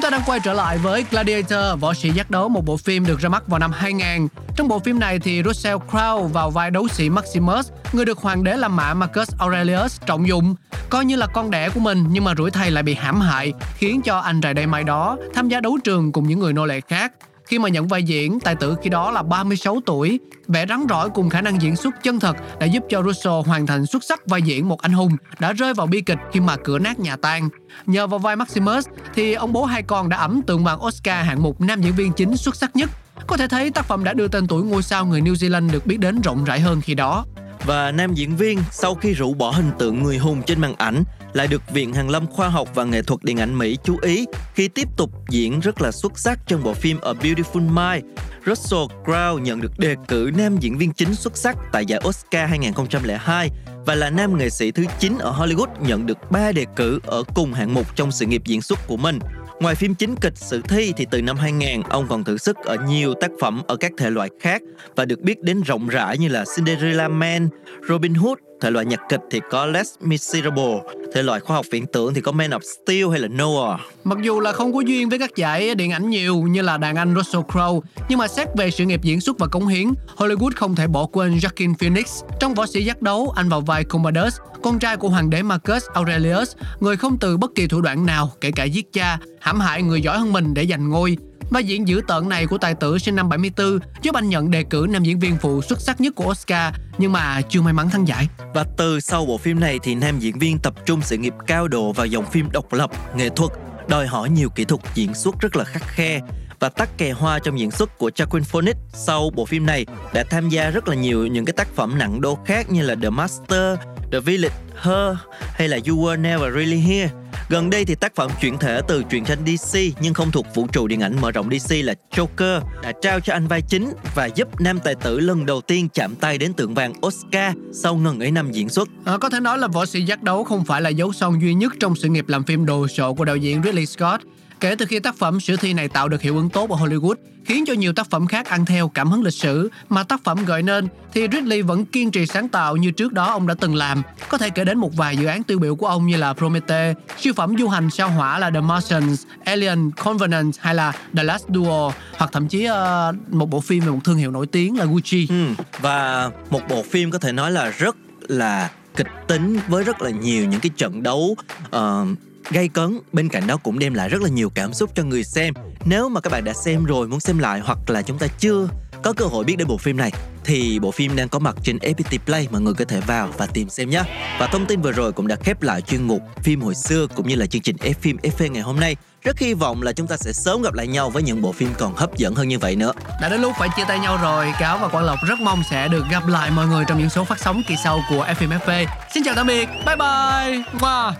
Chúng 0.00 0.10
ta 0.10 0.18
đang 0.18 0.26
quay 0.26 0.40
trở 0.40 0.52
lại 0.52 0.78
với 0.78 1.04
Gladiator, 1.10 1.80
võ 1.80 1.94
sĩ 1.94 2.10
giác 2.10 2.30
đấu, 2.30 2.48
một 2.48 2.64
bộ 2.64 2.76
phim 2.76 3.06
được 3.06 3.20
ra 3.20 3.28
mắt 3.28 3.48
vào 3.48 3.58
năm 3.58 3.72
2000. 3.72 4.28
Trong 4.56 4.68
bộ 4.68 4.78
phim 4.78 4.98
này 4.98 5.18
thì 5.18 5.42
Russell 5.44 5.76
Crowe 5.90 6.26
vào 6.26 6.50
vai 6.50 6.70
đấu 6.70 6.88
sĩ 6.88 7.10
Maximus, 7.10 7.70
người 7.92 8.04
được 8.04 8.18
hoàng 8.18 8.44
đế 8.44 8.56
La 8.56 8.68
Mã 8.68 8.94
Marcus 8.94 9.34
Aurelius 9.38 10.00
trọng 10.06 10.28
dụng, 10.28 10.54
coi 10.90 11.04
như 11.04 11.16
là 11.16 11.26
con 11.26 11.50
đẻ 11.50 11.68
của 11.68 11.80
mình 11.80 12.04
nhưng 12.10 12.24
mà 12.24 12.34
rủi 12.38 12.50
thay 12.50 12.70
lại 12.70 12.82
bị 12.82 12.94
hãm 12.94 13.20
hại, 13.20 13.52
khiến 13.74 14.02
cho 14.02 14.18
anh 14.18 14.40
rày 14.42 14.54
đây 14.54 14.66
mai 14.66 14.84
đó 14.84 15.16
tham 15.34 15.48
gia 15.48 15.60
đấu 15.60 15.78
trường 15.84 16.12
cùng 16.12 16.28
những 16.28 16.40
người 16.40 16.52
nô 16.52 16.66
lệ 16.66 16.80
khác. 16.80 17.12
Khi 17.50 17.58
mà 17.58 17.68
nhận 17.68 17.88
vai 17.88 18.02
diễn, 18.02 18.40
tài 18.40 18.54
tử 18.54 18.76
khi 18.82 18.90
đó 18.90 19.10
là 19.10 19.22
36 19.22 19.80
tuổi, 19.86 20.20
vẻ 20.48 20.66
rắn 20.68 20.86
rỏi 20.88 21.10
cùng 21.10 21.30
khả 21.30 21.40
năng 21.40 21.62
diễn 21.62 21.76
xuất 21.76 21.94
chân 22.02 22.20
thật 22.20 22.36
đã 22.60 22.66
giúp 22.66 22.84
cho 22.88 23.02
Russo 23.02 23.42
hoàn 23.46 23.66
thành 23.66 23.86
xuất 23.86 24.04
sắc 24.04 24.26
vai 24.26 24.42
diễn 24.42 24.68
một 24.68 24.80
anh 24.82 24.92
hùng 24.92 25.16
đã 25.38 25.52
rơi 25.52 25.74
vào 25.74 25.86
bi 25.86 26.00
kịch 26.00 26.18
khi 26.32 26.40
mà 26.40 26.56
cửa 26.56 26.78
nát 26.78 27.00
nhà 27.00 27.16
tan. 27.16 27.48
Nhờ 27.86 28.06
vào 28.06 28.18
vai 28.18 28.36
Maximus 28.36 28.86
thì 29.14 29.32
ông 29.32 29.52
bố 29.52 29.64
hai 29.64 29.82
con 29.82 30.08
đã 30.08 30.16
ẩm 30.16 30.40
tượng 30.46 30.64
vàng 30.64 30.84
Oscar 30.84 31.26
hạng 31.26 31.42
mục 31.42 31.60
nam 31.60 31.82
diễn 31.82 31.94
viên 31.94 32.12
chính 32.12 32.36
xuất 32.36 32.56
sắc 32.56 32.76
nhất. 32.76 32.90
Có 33.26 33.36
thể 33.36 33.48
thấy 33.48 33.70
tác 33.70 33.84
phẩm 33.84 34.04
đã 34.04 34.12
đưa 34.12 34.28
tên 34.28 34.46
tuổi 34.46 34.62
ngôi 34.62 34.82
sao 34.82 35.06
người 35.06 35.20
New 35.20 35.34
Zealand 35.34 35.70
được 35.70 35.86
biết 35.86 35.96
đến 36.00 36.20
rộng 36.20 36.44
rãi 36.44 36.60
hơn 36.60 36.80
khi 36.80 36.94
đó. 36.94 37.24
Và 37.64 37.92
nam 37.92 38.14
diễn 38.14 38.36
viên, 38.36 38.58
sau 38.70 38.94
khi 38.94 39.12
rũ 39.12 39.34
bỏ 39.34 39.50
hình 39.50 39.70
tượng 39.78 40.02
người 40.02 40.18
hùng 40.18 40.42
trên 40.46 40.60
màn 40.60 40.74
ảnh, 40.74 41.04
lại 41.32 41.46
được 41.46 41.62
Viện 41.72 41.92
Hàn 41.92 42.08
lâm 42.08 42.26
Khoa 42.26 42.48
học 42.48 42.68
và 42.74 42.84
Nghệ 42.84 43.02
thuật 43.02 43.22
Điện 43.22 43.40
ảnh 43.40 43.58
Mỹ 43.58 43.78
chú 43.84 43.96
ý 44.02 44.26
khi 44.54 44.68
tiếp 44.68 44.88
tục 44.96 45.10
diễn 45.30 45.60
rất 45.60 45.80
là 45.80 45.92
xuất 45.92 46.18
sắc 46.18 46.38
trong 46.46 46.62
bộ 46.62 46.74
phim 46.74 47.00
A 47.00 47.12
Beautiful 47.12 47.60
Mind. 47.60 48.04
Russell 48.46 48.82
Crowe 49.04 49.38
nhận 49.38 49.60
được 49.60 49.78
đề 49.78 49.96
cử 50.08 50.30
nam 50.36 50.56
diễn 50.60 50.78
viên 50.78 50.92
chính 50.92 51.14
xuất 51.14 51.36
sắc 51.36 51.56
tại 51.72 51.86
giải 51.86 52.00
Oscar 52.08 52.48
2002 52.50 53.50
và 53.86 53.94
là 53.94 54.10
nam 54.10 54.38
nghệ 54.38 54.50
sĩ 54.50 54.70
thứ 54.70 54.84
9 54.98 55.18
ở 55.18 55.32
Hollywood 55.32 55.68
nhận 55.80 56.06
được 56.06 56.30
3 56.30 56.52
đề 56.52 56.66
cử 56.76 57.00
ở 57.06 57.22
cùng 57.34 57.52
hạng 57.52 57.74
mục 57.74 57.96
trong 57.96 58.12
sự 58.12 58.26
nghiệp 58.26 58.42
diễn 58.44 58.62
xuất 58.62 58.78
của 58.86 58.96
mình. 58.96 59.18
Ngoài 59.60 59.74
phim 59.74 59.94
chính 59.94 60.16
kịch 60.16 60.36
sử 60.36 60.60
thi 60.62 60.92
thì 60.96 61.06
từ 61.10 61.22
năm 61.22 61.36
2000 61.36 61.82
ông 61.82 62.06
còn 62.08 62.24
thử 62.24 62.36
sức 62.36 62.56
ở 62.56 62.76
nhiều 62.88 63.14
tác 63.14 63.30
phẩm 63.40 63.62
ở 63.66 63.76
các 63.76 63.92
thể 63.96 64.10
loại 64.10 64.28
khác 64.40 64.62
và 64.96 65.04
được 65.04 65.20
biết 65.20 65.42
đến 65.42 65.60
rộng 65.62 65.88
rãi 65.88 66.18
như 66.18 66.28
là 66.28 66.44
Cinderella 66.56 67.08
Man, 67.08 67.48
Robin 67.88 68.14
Hood, 68.14 68.38
thể 68.60 68.70
loại 68.70 68.84
nhạc 68.84 69.00
kịch 69.08 69.20
thì 69.30 69.40
có 69.50 69.66
Les 69.66 69.94
Miserables, 70.00 70.80
thể 71.14 71.22
loại 71.22 71.40
khoa 71.40 71.56
học 71.56 71.66
viễn 71.70 71.86
tưởng 71.86 72.14
thì 72.14 72.20
có 72.20 72.32
Man 72.32 72.50
of 72.50 72.60
Steel 72.60 73.10
hay 73.10 73.20
là 73.20 73.28
Noah. 73.28 73.80
Mặc 74.04 74.18
dù 74.22 74.40
là 74.40 74.52
không 74.52 74.72
có 74.72 74.80
duyên 74.80 75.08
với 75.08 75.18
các 75.18 75.36
giải 75.36 75.74
điện 75.74 75.90
ảnh 75.90 76.10
nhiều 76.10 76.36
như 76.36 76.62
là 76.62 76.76
đàn 76.78 76.96
anh 76.96 77.14
Russell 77.16 77.44
Crowe, 77.44 77.80
nhưng 78.08 78.18
mà 78.18 78.28
xét 78.28 78.48
về 78.56 78.70
sự 78.70 78.84
nghiệp 78.84 79.02
diễn 79.02 79.20
xuất 79.20 79.38
và 79.38 79.46
cống 79.46 79.66
hiến, 79.66 79.90
Hollywood 80.16 80.50
không 80.56 80.74
thể 80.74 80.86
bỏ 80.86 81.06
quên 81.06 81.38
Joaquin 81.38 81.74
Phoenix. 81.78 82.22
Trong 82.40 82.54
võ 82.54 82.66
sĩ 82.66 82.84
giác 82.84 83.02
đấu, 83.02 83.32
anh 83.36 83.48
vào 83.48 83.60
vai 83.60 83.84
Commodus, 83.84 84.36
con 84.62 84.78
trai 84.78 84.96
của 84.96 85.08
hoàng 85.08 85.30
đế 85.30 85.42
Marcus 85.42 85.84
Aurelius, 85.94 86.56
người 86.80 86.96
không 86.96 87.18
từ 87.18 87.36
bất 87.36 87.50
kỳ 87.54 87.66
thủ 87.66 87.80
đoạn 87.80 88.06
nào, 88.06 88.32
kể 88.40 88.50
cả 88.50 88.64
giết 88.64 88.92
cha, 88.92 89.18
hãm 89.40 89.60
hại 89.60 89.82
người 89.82 90.02
giỏi 90.02 90.18
hơn 90.18 90.32
mình 90.32 90.54
để 90.54 90.66
giành 90.66 90.90
ngôi. 90.90 91.16
Vai 91.50 91.64
diễn 91.64 91.88
dữ 91.88 92.00
tợn 92.08 92.28
này 92.28 92.46
của 92.46 92.58
tài 92.58 92.74
tử 92.74 92.98
sinh 92.98 93.16
năm 93.16 93.28
74 93.28 93.78
giúp 94.02 94.14
anh 94.14 94.28
nhận 94.28 94.50
đề 94.50 94.62
cử 94.62 94.86
nam 94.90 95.02
diễn 95.02 95.18
viên 95.18 95.36
phụ 95.36 95.62
xuất 95.62 95.80
sắc 95.80 96.00
nhất 96.00 96.14
của 96.16 96.30
Oscar 96.30 96.74
nhưng 96.98 97.12
mà 97.12 97.40
chưa 97.48 97.62
may 97.62 97.72
mắn 97.72 97.90
thắng 97.90 98.08
giải. 98.08 98.28
Và 98.54 98.64
từ 98.76 99.00
sau 99.00 99.26
bộ 99.26 99.38
phim 99.38 99.60
này 99.60 99.78
thì 99.82 99.94
nam 99.94 100.18
diễn 100.18 100.38
viên 100.38 100.58
tập 100.58 100.74
trung 100.86 101.00
sự 101.02 101.16
nghiệp 101.16 101.34
cao 101.46 101.68
độ 101.68 101.92
vào 101.92 102.06
dòng 102.06 102.26
phim 102.30 102.48
độc 102.52 102.72
lập, 102.72 102.90
nghệ 103.16 103.28
thuật, 103.28 103.50
đòi 103.88 104.06
hỏi 104.06 104.30
nhiều 104.30 104.48
kỹ 104.48 104.64
thuật 104.64 104.80
diễn 104.94 105.14
xuất 105.14 105.40
rất 105.40 105.56
là 105.56 105.64
khắc 105.64 105.82
khe 105.86 106.20
và 106.60 106.68
tắc 106.68 106.98
kè 106.98 107.10
hoa 107.10 107.38
trong 107.38 107.58
diễn 107.58 107.70
xuất 107.70 107.98
của 107.98 108.10
Joaquin 108.10 108.42
Phoenix 108.42 108.76
sau 108.92 109.30
bộ 109.34 109.44
phim 109.44 109.66
này 109.66 109.86
đã 110.14 110.24
tham 110.30 110.48
gia 110.48 110.70
rất 110.70 110.88
là 110.88 110.94
nhiều 110.94 111.26
những 111.26 111.44
cái 111.44 111.52
tác 111.52 111.68
phẩm 111.74 111.98
nặng 111.98 112.20
đô 112.20 112.38
khác 112.44 112.70
như 112.70 112.82
là 112.82 112.94
The 113.02 113.10
Master, 113.10 113.78
The 114.12 114.20
Village, 114.20 114.54
Her 114.74 115.16
hay 115.52 115.68
là 115.68 115.78
You 115.88 115.96
Were 115.96 116.20
Never 116.20 116.54
Really 116.54 116.78
Here. 116.78 117.10
Gần 117.48 117.70
đây 117.70 117.84
thì 117.84 117.94
tác 117.94 118.14
phẩm 118.14 118.30
chuyển 118.40 118.58
thể 118.58 118.80
từ 118.88 119.02
truyện 119.10 119.24
tranh 119.24 119.38
DC 119.46 119.78
nhưng 120.00 120.14
không 120.14 120.30
thuộc 120.30 120.46
vũ 120.54 120.66
trụ 120.72 120.86
điện 120.86 121.00
ảnh 121.00 121.20
mở 121.20 121.30
rộng 121.30 121.50
DC 121.58 121.76
là 121.84 121.94
Joker 122.10 122.60
đã 122.82 122.92
trao 123.02 123.20
cho 123.20 123.32
anh 123.32 123.46
vai 123.46 123.62
chính 123.62 123.92
và 124.14 124.26
giúp 124.26 124.60
nam 124.60 124.78
tài 124.84 124.94
tử 124.94 125.20
lần 125.20 125.46
đầu 125.46 125.60
tiên 125.60 125.88
chạm 125.94 126.14
tay 126.14 126.38
đến 126.38 126.52
tượng 126.52 126.74
vàng 126.74 126.92
Oscar 127.06 127.54
sau 127.72 127.94
ngần 127.94 128.20
ấy 128.20 128.30
năm 128.30 128.52
diễn 128.52 128.68
xuất. 128.68 128.88
À, 129.04 129.18
có 129.18 129.30
thể 129.30 129.40
nói 129.40 129.58
là 129.58 129.66
võ 129.66 129.86
sĩ 129.86 130.02
giác 130.02 130.22
đấu 130.22 130.44
không 130.44 130.64
phải 130.64 130.80
là 130.82 130.90
dấu 130.90 131.12
son 131.12 131.40
duy 131.40 131.54
nhất 131.54 131.72
trong 131.80 131.96
sự 131.96 132.08
nghiệp 132.08 132.28
làm 132.28 132.44
phim 132.44 132.66
đồ 132.66 132.88
sộ 132.88 133.14
của 133.14 133.24
đạo 133.24 133.36
diễn 133.36 133.62
Ridley 133.62 133.86
Scott. 133.86 134.22
Kể 134.60 134.74
từ 134.74 134.86
khi 134.86 134.98
tác 134.98 135.16
phẩm 135.16 135.40
sử 135.40 135.56
thi 135.56 135.72
này 135.72 135.88
tạo 135.88 136.08
được 136.08 136.22
hiệu 136.22 136.36
ứng 136.36 136.50
tốt 136.50 136.70
ở 136.70 136.76
Hollywood, 136.76 137.14
khiến 137.44 137.64
cho 137.66 137.72
nhiều 137.72 137.92
tác 137.92 138.10
phẩm 138.10 138.26
khác 138.26 138.46
ăn 138.46 138.66
theo 138.66 138.88
cảm 138.88 139.10
hứng 139.10 139.22
lịch 139.22 139.34
sử 139.34 139.70
mà 139.88 140.02
tác 140.02 140.24
phẩm 140.24 140.44
gợi 140.44 140.62
nên, 140.62 140.88
thì 141.14 141.26
Ridley 141.32 141.62
vẫn 141.62 141.84
kiên 141.84 142.10
trì 142.10 142.26
sáng 142.26 142.48
tạo 142.48 142.76
như 142.76 142.90
trước 142.90 143.12
đó 143.12 143.26
ông 143.26 143.46
đã 143.46 143.54
từng 143.60 143.74
làm. 143.74 144.02
Có 144.28 144.38
thể 144.38 144.50
kể 144.50 144.64
đến 144.64 144.78
một 144.78 144.96
vài 144.96 145.16
dự 145.16 145.26
án 145.26 145.42
tiêu 145.42 145.58
biểu 145.58 145.76
của 145.76 145.86
ông 145.86 146.06
như 146.06 146.16
là 146.16 146.32
Prometheus, 146.32 146.96
siêu 147.18 147.32
phẩm 147.36 147.54
du 147.58 147.68
hành 147.68 147.90
sao 147.90 148.10
hỏa 148.10 148.38
là 148.38 148.50
The 148.50 148.60
Martians, 148.60 149.22
Alien, 149.44 149.90
Covenant 149.90 150.52
hay 150.60 150.74
là 150.74 150.92
The 151.16 151.22
Last 151.22 151.44
Duel, 151.54 151.92
hoặc 152.16 152.30
thậm 152.32 152.48
chí 152.48 152.68
uh, 152.68 153.32
một 153.34 153.50
bộ 153.50 153.60
phim 153.60 153.84
về 153.84 153.90
một 153.90 154.00
thương 154.04 154.16
hiệu 154.16 154.30
nổi 154.30 154.46
tiếng 154.46 154.78
là 154.78 154.84
Gucci. 154.84 155.26
Ừ. 155.28 155.46
Và 155.80 156.30
một 156.50 156.60
bộ 156.68 156.82
phim 156.82 157.10
có 157.10 157.18
thể 157.18 157.32
nói 157.32 157.50
là 157.50 157.68
rất 157.68 157.96
là 158.28 158.70
kịch 158.96 159.10
tính 159.26 159.58
với 159.68 159.84
rất 159.84 160.02
là 160.02 160.10
nhiều 160.10 160.46
những 160.46 160.60
cái 160.60 160.70
trận 160.76 161.02
đấu 161.02 161.36
uh, 161.76 162.08
gây 162.50 162.68
cấn 162.68 163.00
bên 163.12 163.28
cạnh 163.28 163.46
đó 163.46 163.56
cũng 163.56 163.78
đem 163.78 163.94
lại 163.94 164.08
rất 164.08 164.22
là 164.22 164.28
nhiều 164.28 164.50
cảm 164.54 164.72
xúc 164.72 164.90
cho 164.94 165.02
người 165.02 165.24
xem 165.24 165.54
nếu 165.84 166.08
mà 166.08 166.20
các 166.20 166.30
bạn 166.30 166.44
đã 166.44 166.52
xem 166.52 166.84
rồi 166.84 167.08
muốn 167.08 167.20
xem 167.20 167.38
lại 167.38 167.60
hoặc 167.60 167.78
là 167.90 168.02
chúng 168.02 168.18
ta 168.18 168.26
chưa 168.26 168.68
có 169.02 169.12
cơ 169.12 169.24
hội 169.24 169.44
biết 169.44 169.56
đến 169.56 169.68
bộ 169.68 169.76
phim 169.76 169.96
này 169.96 170.12
thì 170.44 170.78
bộ 170.78 170.90
phim 170.90 171.16
đang 171.16 171.28
có 171.28 171.38
mặt 171.38 171.56
trên 171.62 171.76
FPT 171.76 172.18
Play 172.26 172.48
mọi 172.50 172.60
người 172.60 172.74
có 172.74 172.84
thể 172.84 173.00
vào 173.00 173.28
và 173.38 173.46
tìm 173.46 173.68
xem 173.68 173.90
nhé. 173.90 174.02
Và 174.38 174.46
thông 174.46 174.66
tin 174.66 174.80
vừa 174.80 174.92
rồi 174.92 175.12
cũng 175.12 175.28
đã 175.28 175.36
khép 175.36 175.62
lại 175.62 175.80
chuyên 175.80 176.02
mục 176.02 176.22
phim 176.42 176.60
hồi 176.60 176.74
xưa 176.74 177.06
cũng 177.14 177.28
như 177.28 177.34
là 177.34 177.46
chương 177.46 177.62
trình 177.62 177.76
F 177.76 177.94
phim 178.00 178.16
FV 178.16 178.50
ngày 178.50 178.62
hôm 178.62 178.80
nay. 178.80 178.96
Rất 179.22 179.38
hy 179.38 179.54
vọng 179.54 179.82
là 179.82 179.92
chúng 179.92 180.06
ta 180.06 180.16
sẽ 180.16 180.32
sớm 180.32 180.62
gặp 180.62 180.74
lại 180.74 180.86
nhau 180.86 181.10
với 181.10 181.22
những 181.22 181.42
bộ 181.42 181.52
phim 181.52 181.68
còn 181.78 181.94
hấp 181.94 182.16
dẫn 182.16 182.34
hơn 182.34 182.48
như 182.48 182.58
vậy 182.58 182.76
nữa. 182.76 182.92
Đã 183.22 183.28
đến 183.28 183.40
lúc 183.40 183.52
phải 183.58 183.68
chia 183.76 183.84
tay 183.88 183.98
nhau 183.98 184.18
rồi, 184.22 184.52
Cáo 184.60 184.78
và 184.78 184.88
Quang 184.88 185.04
Lộc 185.04 185.18
rất 185.28 185.40
mong 185.40 185.62
sẽ 185.70 185.88
được 185.88 186.04
gặp 186.10 186.28
lại 186.28 186.50
mọi 186.50 186.66
người 186.66 186.84
trong 186.88 186.98
những 186.98 187.10
số 187.10 187.24
phát 187.24 187.38
sóng 187.40 187.62
kỳ 187.68 187.74
sau 187.84 188.00
của 188.10 188.26
FMFV. 188.38 188.86
Xin 189.14 189.22
chào 189.24 189.34
tạm 189.34 189.46
biệt, 189.46 189.66
bye 189.86 189.96
bye. 189.96 190.62
Wow. 190.80 191.12